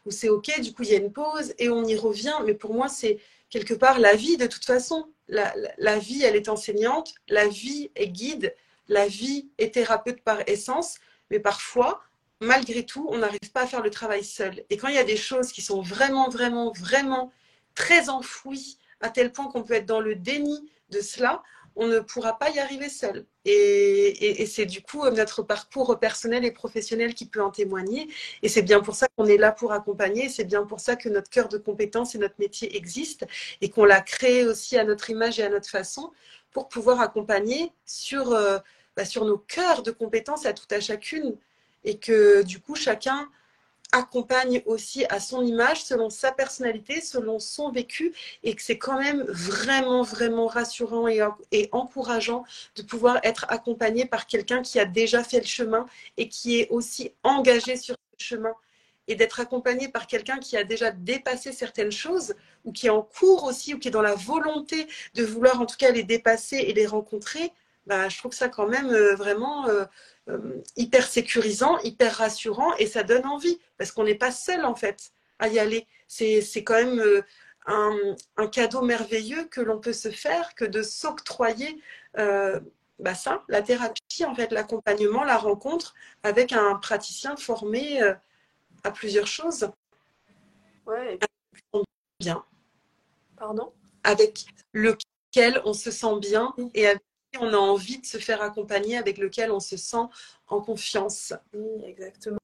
[0.05, 2.35] ou c'est OK, du coup, il y a une pause, et on y revient.
[2.45, 6.49] Mais pour moi, c'est quelque part la vie de toute façon la, vie, elle est
[6.49, 8.55] enseignante, la vie est guide,
[8.87, 10.97] la vie est thérapeute par essence,
[11.29, 12.01] mais parfois,
[12.39, 14.63] malgré tout, on n'arrive pas à faire le travail seul.
[14.69, 17.31] Et quand il y a des choses qui sont vraiment, vraiment, vraiment
[17.75, 21.43] très enfouies, à tel point qu'on peut être dans le déni de cela,
[21.81, 23.25] on ne pourra pas y arriver seul.
[23.45, 28.09] Et, c'est du coup euh, notre parcours personnel et professionnel qui peut en témoigner.
[28.43, 30.27] Et c'est bien pour ça qu'on est là pour accompagner.
[30.27, 33.25] C'est bien pour ça que notre cœur de compétence et notre métier existent
[33.61, 36.11] et qu'on l'a créé aussi à notre image et à notre façon
[36.51, 38.59] pour pouvoir accompagner sur, euh,
[38.97, 41.37] bah, sur nos cœurs de compétences à tout à chacune.
[41.85, 43.29] Et que du coup, chacun
[43.91, 48.13] accompagne aussi à son image, selon sa personnalité, selon son vécu,
[48.43, 52.43] et que c'est quand même vraiment, vraiment rassurant et, encourageant
[52.75, 55.85] de pouvoir être accompagné par quelqu'un qui a déjà fait le chemin
[56.17, 58.53] et qui est aussi engagé sur ce chemin.
[59.07, 63.01] Et d'être accompagné par quelqu'un qui a déjà dépassé certaines choses, ou qui est en
[63.01, 66.57] cours aussi, ou qui est dans la volonté de vouloir en tout cas les dépasser
[66.57, 67.51] et les rencontrer,
[67.89, 69.85] bah, je trouve ça quand même euh, vraiment euh,
[70.29, 74.75] euh, hyper sécurisant, hyper rassurant et ça donne envie parce qu'on n'est pas seul en
[74.75, 75.87] fait à y aller.
[76.07, 77.21] C'est quand même euh,
[77.65, 81.81] un, cadeau merveilleux que l'on peut se faire que de s'octroyer
[82.17, 82.59] euh,
[82.99, 88.01] bah ça, la thérapie, en fait, l'accompagnement, la rencontre avec un praticien formé
[88.83, 89.71] à plusieurs choses.
[90.85, 91.17] Ouais.
[92.19, 92.43] Bien.
[93.37, 93.71] Pardon?
[94.03, 97.01] Avec lequel on se sent bien et avec
[97.37, 100.05] on a envie de se faire accompagner, avec lequel on se sent
[100.47, 101.33] en confiance.
[101.53, 102.39] Oui, exactement.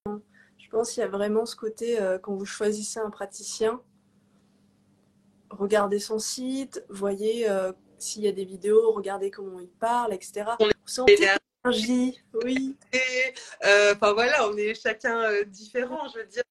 [0.58, 3.82] Je pense qu'il y a vraiment ce côté, euh, quand vous choisissez un praticien,
[5.50, 10.52] regardez son site, voyez euh, s'il y a des vidéos, regardez comment il parle, etc.
[10.60, 12.76] On vous l'énergie, oui.
[13.64, 16.44] Euh, enfin voilà, on est chacun différent, je veux dire.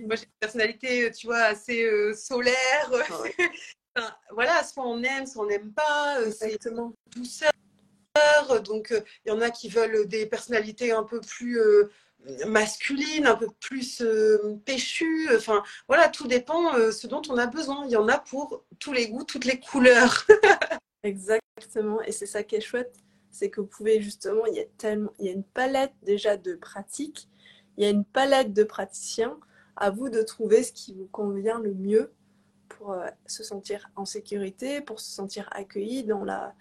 [0.00, 2.90] Moi j'ai une personnalité, tu vois, assez solaire.
[4.32, 6.20] voilà, soit on aime, soit on n'aime pas.
[6.20, 6.58] Euh, c'est
[7.14, 7.52] douceur.
[8.62, 11.90] Donc, euh, il y en a qui veulent des personnalités un peu plus euh,
[12.46, 14.02] masculines, un peu plus
[14.64, 15.28] péchues.
[15.34, 17.84] Enfin, voilà, tout dépend ce dont on a besoin.
[17.86, 20.26] Il y en a pour tous les goûts, toutes les couleurs.
[21.02, 22.00] Exactement.
[22.02, 22.94] Et c'est ça qui est chouette,
[23.30, 26.36] c'est que vous pouvez justement, il y a tellement, il y a une palette déjà
[26.36, 27.28] de pratiques,
[27.76, 29.38] il y a une palette de praticiens.
[29.76, 32.12] À vous de trouver ce qui vous convient le mieux
[32.68, 36.54] pour euh, se sentir en sécurité, pour se sentir accueilli dans la,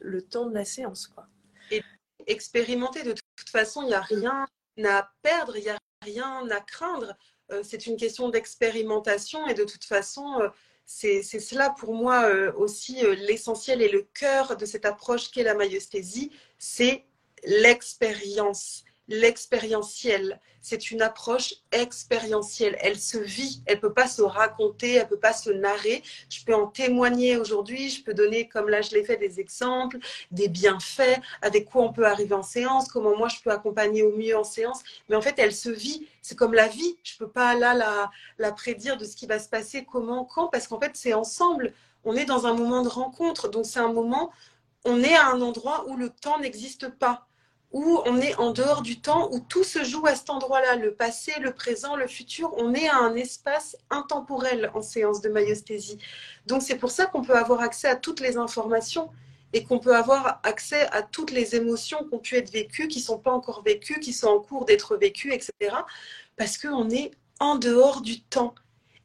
[0.00, 1.06] le temps de la séance.
[1.06, 1.26] Quoi.
[1.70, 1.82] Et
[2.26, 4.46] expérimenter, de toute façon, il n'y a rien
[4.84, 7.16] à perdre, il n'y a rien à craindre.
[7.50, 10.48] Euh, c'est une question d'expérimentation et de toute façon, euh,
[10.84, 16.32] c'est cela pour moi aussi l'essentiel et le cœur de cette approche qu'est la maïesthésie,
[16.56, 17.04] c'est
[17.44, 20.40] l'expérience l'expérientiel.
[20.60, 22.76] C'est une approche expérientielle.
[22.80, 26.02] Elle se vit, elle peut pas se raconter, elle peut pas se narrer.
[26.28, 29.98] Je peux en témoigner aujourd'hui, je peux donner, comme là je l'ai fait, des exemples,
[30.30, 34.14] des bienfaits, avec quoi on peut arriver en séance, comment moi je peux accompagner au
[34.14, 34.82] mieux en séance.
[35.08, 36.06] Mais en fait, elle se vit.
[36.20, 36.98] C'est comme la vie.
[37.02, 40.68] Je peux pas là la prédire de ce qui va se passer, comment, quand, parce
[40.68, 41.72] qu'en fait, c'est ensemble.
[42.04, 43.48] On est dans un moment de rencontre.
[43.48, 44.30] Donc c'est un moment,
[44.84, 47.27] on est à un endroit où le temps n'existe pas
[47.72, 50.94] où on est en dehors du temps, où tout se joue à cet endroit-là, le
[50.94, 52.54] passé, le présent, le futur.
[52.56, 55.98] On est à un espace intemporel en séance de maïesthésie.
[56.46, 59.10] Donc c'est pour ça qu'on peut avoir accès à toutes les informations
[59.52, 62.98] et qu'on peut avoir accès à toutes les émotions qui ont pu être vécues, qui
[63.00, 65.52] ne sont pas encore vécues, qui sont en cours d'être vécues, etc.
[66.36, 67.10] Parce qu'on est
[67.40, 68.54] en dehors du temps.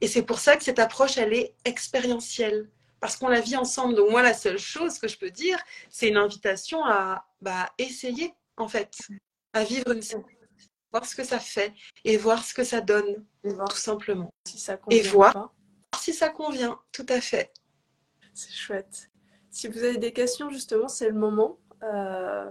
[0.01, 3.95] Et c'est pour ça que cette approche, elle est expérientielle parce qu'on la vit ensemble.
[3.95, 5.57] Donc moi, la seule chose que je peux dire,
[5.89, 8.91] c'est une invitation à bah, essayer en fait,
[9.53, 10.01] à vivre une
[10.91, 11.73] voir ce que ça fait
[12.05, 14.31] et voir ce que ça donne, tout simplement.
[14.47, 15.53] Si ça convient et voir
[15.99, 17.51] si ça convient, tout à fait.
[18.33, 19.09] C'est chouette.
[19.51, 21.59] Si vous avez des questions, justement, c'est le moment.
[21.83, 22.49] Euh,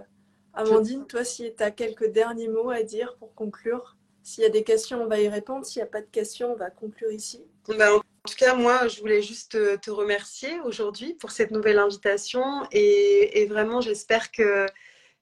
[0.53, 4.49] Amandine, toi, si tu as quelques derniers mots à dire pour conclure, s'il y a
[4.49, 5.65] des questions, on va y répondre.
[5.65, 7.45] S'il n'y a pas de questions, on va conclure ici.
[7.67, 12.43] Ben, en tout cas, moi, je voulais juste te, remercier aujourd'hui pour cette nouvelle invitation
[12.71, 14.65] et vraiment, j'espère que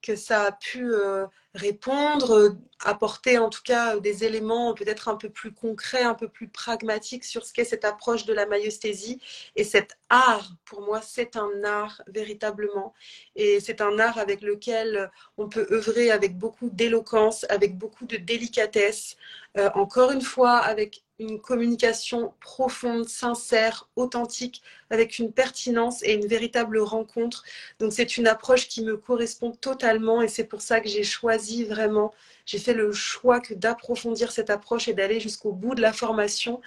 [0.02, 5.30] que ça a pu euh, répondre, apporter en tout cas des éléments peut-être un peu
[5.30, 9.20] plus concrets, un peu plus pragmatiques sur ce qu'est cette approche de la maïesthésie.
[9.56, 12.94] Et cet art, pour moi, c'est un art véritablement.
[13.36, 18.16] Et c'est un art avec lequel on peut œuvrer avec beaucoup d'éloquence, avec beaucoup de
[18.16, 19.16] délicatesse,
[19.58, 26.26] euh, encore une fois avec une communication profonde, sincère, authentique, avec une pertinence et une
[26.26, 27.44] véritable rencontre.
[27.78, 31.64] Donc c'est une approche qui me correspond totalement et c'est pour ça que j'ai choisi
[31.64, 32.12] vraiment,
[32.44, 36.60] j'ai fait le choix que d'approfondir cette approche et d'aller jusqu'au bout de la formation.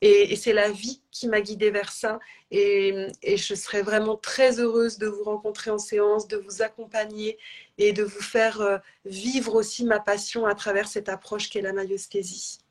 [0.00, 2.20] Et, c'est la vie qui m'a guidée vers ça.
[2.50, 7.38] Et, je serais vraiment très heureuse de vous rencontrer en séance, de vous accompagner
[7.78, 11.72] et de vous faire euh, vivre aussi ma passion à travers cette approche qu'est la
[11.72, 12.61] maïesthésie.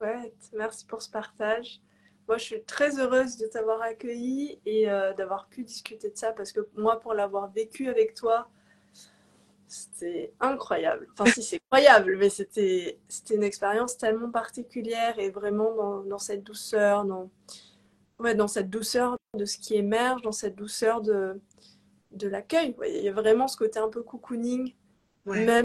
[0.00, 1.80] Chouette, merci pour ce partage.
[2.28, 6.32] Moi, je suis très heureuse de t'avoir accueilli et euh, d'avoir pu discuter de ça
[6.32, 8.48] parce que moi, pour l'avoir vécu avec toi,
[9.66, 11.08] c'était incroyable.
[11.12, 12.98] Enfin, si, c'est incroyable, mais c'était
[13.30, 17.28] une expérience tellement particulière et vraiment dans, dans, cette douceur, dans,
[18.20, 21.40] ouais, dans cette douceur de ce qui émerge, dans cette douceur de,
[22.12, 22.76] de l'accueil.
[22.86, 24.74] Il y a vraiment ce côté un peu cocooning,
[25.26, 25.64] même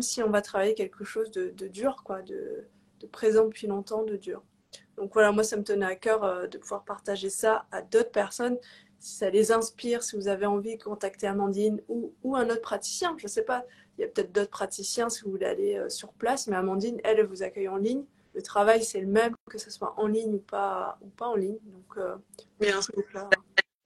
[0.00, 2.68] si on va travailler quelque chose de, de dur, quoi, de,
[3.00, 4.42] de présent depuis longtemps, de dur.
[4.96, 8.10] Donc voilà, moi, ça me tenait à cœur euh, de pouvoir partager ça à d'autres
[8.10, 8.58] personnes.
[8.98, 12.62] Si ça les inspire, si vous avez envie de contacter Amandine ou, ou un autre
[12.62, 13.64] praticien, je ne sais pas,
[13.96, 17.00] il y a peut-être d'autres praticiens si vous voulez aller euh, sur place, mais Amandine,
[17.04, 18.04] elle, vous accueille en ligne.
[18.34, 21.36] Le travail, c'est le même, que ce soit en ligne ou pas, ou pas en
[21.36, 21.58] ligne.
[21.64, 22.16] Donc, euh,
[22.60, 22.80] Bien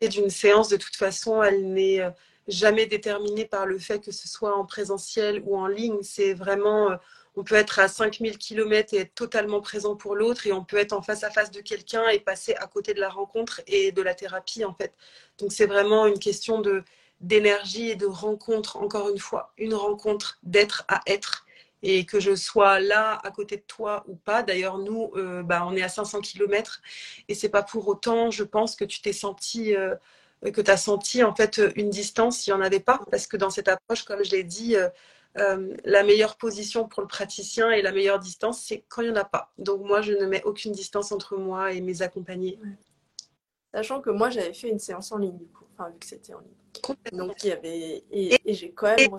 [0.08, 2.00] d'une séance, de toute façon, elle n'est
[2.48, 6.02] jamais déterminée par le fait que ce soit en présentiel ou en ligne.
[6.02, 6.98] C'est vraiment
[7.34, 10.76] on peut être à 5000 km et être totalement présent pour l'autre et on peut
[10.76, 13.92] être en face à face de quelqu'un et passer à côté de la rencontre et
[13.92, 14.92] de la thérapie en fait.
[15.38, 16.84] Donc c'est vraiment une question de
[17.20, 21.46] d'énergie et de rencontre encore une fois, une rencontre d'être à être
[21.84, 24.42] et que je sois là à côté de toi ou pas.
[24.42, 26.82] D'ailleurs nous euh, bah, on est à 500 km
[27.28, 29.94] et c'est pas pour autant je pense que tu t'es senti euh,
[30.50, 33.00] que tu as senti en fait une distance, il n'y en avait pas?
[33.10, 34.88] Parce que dans cette approche comme je l'ai dit euh,
[35.38, 39.18] euh, la meilleure position pour le praticien et la meilleure distance, c'est quand il n'y
[39.18, 39.52] en a pas.
[39.58, 42.58] Donc moi, je ne mets aucune distance entre moi et mes accompagnés.
[43.72, 46.34] Sachant que moi, j'avais fait une séance en ligne, du coup, enfin, vu que c'était
[46.34, 47.18] en ligne.
[47.18, 48.04] Donc il y avait.
[48.10, 49.16] Et, j'ai quand même.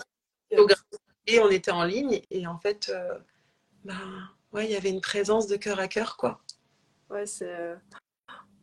[1.25, 3.17] Et, on était en ligne, et en fait, euh,
[3.85, 6.41] ben, ouais, il y avait une présence de cœur à cœur, quoi.
[7.09, 7.75] Ouais, c'est.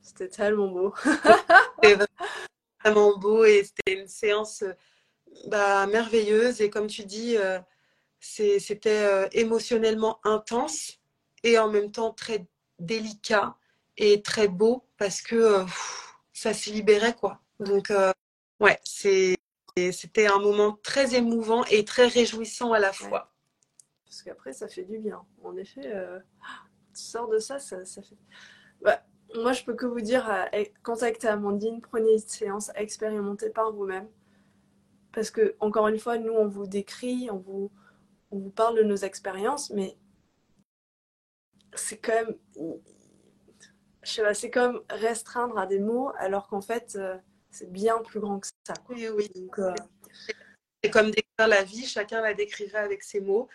[0.03, 0.95] C'était tellement beau.
[1.83, 2.05] c'était
[2.85, 4.65] vraiment beau et c'était une séance
[5.47, 7.59] bah, merveilleuse et comme tu dis, euh,
[8.21, 10.99] c'était euh, émotionnellement intense
[11.43, 12.47] et en même temps très
[12.79, 13.57] délicat
[13.97, 15.65] et très beau parce que euh,
[16.33, 17.41] ça se libérait quoi.
[17.61, 17.93] Donc
[18.61, 23.31] ouais, c'était un moment très émouvant et très réjouissant à la fois.
[24.11, 25.25] Parce qu'après, ça fait du bien.
[25.45, 26.19] En effet, euh,
[26.93, 28.17] tu sors de ça, ça, fait.
[28.83, 29.05] Bah,
[29.35, 34.09] moi, je peux que vous dire, euh, contactez Amandine, prenez une séance, expérimentez par vous-même.
[35.13, 37.71] Parce que, encore une fois, nous, on vous décrit, on vous,
[38.31, 39.97] on vous parle de nos expériences, mais
[41.75, 42.37] c'est quand même.
[44.03, 47.17] Je sais pas, c'est comme restreindre à des mots, alors qu'en fait, euh,
[47.51, 48.75] c'est bien plus grand que ça.
[48.89, 49.31] Oui, oui.
[50.83, 53.49] C'est comme décrire la vie, chacun la décrirait avec ses mots.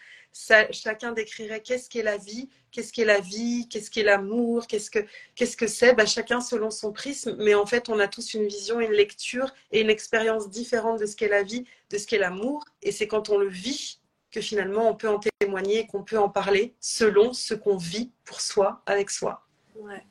[0.71, 4.99] chacun décrirait qu'est-ce qu'est la vie, qu'est-ce qu'est la vie, qu'est-ce qu'est l'amour, qu'est-ce que
[5.33, 5.95] qu'est-ce que c'est.
[5.95, 9.51] Bah, chacun selon son prisme, mais en fait, on a tous une vision, une lecture
[9.71, 12.63] et une expérience différente de ce qu'est la vie, de ce qu'est l'amour.
[12.83, 13.99] Et c'est quand on le vit
[14.29, 18.41] que finalement, on peut en témoigner, qu'on peut en parler selon ce qu'on vit pour
[18.41, 19.47] soi, avec soi.
[19.75, 20.05] Ouais.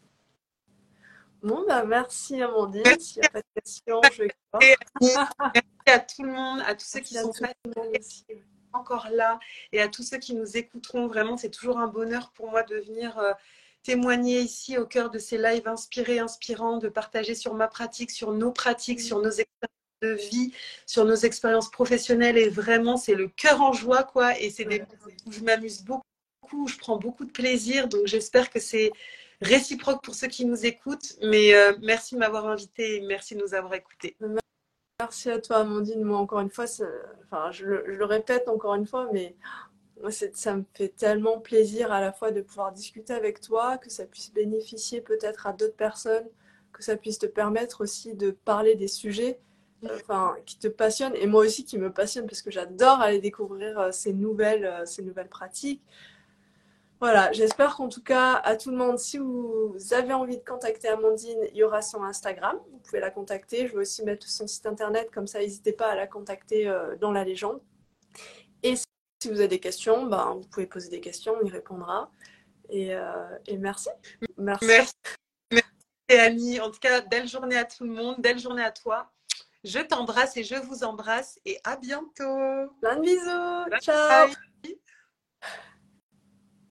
[1.43, 2.83] Bon, bah, merci Amandine.
[2.99, 4.35] S'il n'y a pas de questions, je vais
[5.87, 7.33] à tout le monde, à tous ceux qui sont
[8.73, 9.39] encore là
[9.73, 11.07] et à tous ceux qui nous écouteront.
[11.07, 13.33] Vraiment, c'est toujours un bonheur pour moi de venir euh,
[13.83, 18.33] témoigner ici au cœur de ces lives inspirés, inspirants, de partager sur ma pratique, sur
[18.33, 20.53] nos pratiques, sur nos expériences de vie,
[20.87, 22.39] sur nos expériences professionnelles.
[22.39, 24.39] Et vraiment, c'est le cœur en joie, quoi.
[24.41, 24.83] Et c'est des
[25.27, 26.03] où je m'amuse beaucoup,
[26.53, 27.89] où je prends beaucoup de plaisir.
[27.89, 28.91] Donc, j'espère que c'est
[29.41, 31.17] réciproque pour ceux qui nous écoutent.
[31.23, 34.17] Mais euh, merci de m'avoir invité et merci de nous avoir écoutés.
[35.01, 36.05] Merci à toi, Amandine.
[36.05, 36.67] Moi, encore une fois,
[37.25, 39.35] enfin, je le, répète encore une fois, mais
[40.01, 43.91] moi, ça me fait tellement plaisir à la fois de pouvoir discuter avec toi, que
[43.91, 46.29] ça puisse bénéficier peut-être à d'autres personnes,
[46.73, 49.41] que ça puisse te permettre aussi de parler des sujets
[49.85, 53.79] enfin, qui te passionnent et moi aussi qui me passionne parce que j'adore aller découvrir
[53.79, 55.83] euh, ces nouvelles, euh, ces nouvelles pratiques.
[57.05, 60.89] Voilà, j'espère qu'en tout cas, à tout le monde, si vous avez envie de contacter
[60.89, 62.59] Amandine, il y aura son Instagram.
[62.73, 63.67] Vous pouvez la contacter.
[63.67, 66.97] Je vais aussi mettre son site internet, comme ça, n'hésitez pas à la contacter euh,
[66.97, 67.61] dans la légende.
[68.63, 72.11] Et si vous avez des questions, ben, vous pouvez poser des questions, on y répondra.
[72.71, 73.03] Et, euh,
[73.59, 73.91] merci.
[74.39, 74.67] Merci.
[74.67, 74.95] Merci.
[75.53, 75.69] Merci
[76.09, 76.61] Annie.
[76.61, 79.13] En tout cas, belle journée à tout le monde, belle journée à toi.
[79.63, 82.71] Je t'embrasse et je vous embrasse et à bientôt.
[82.81, 83.79] Plein de bisous.
[83.83, 84.31] Ciao.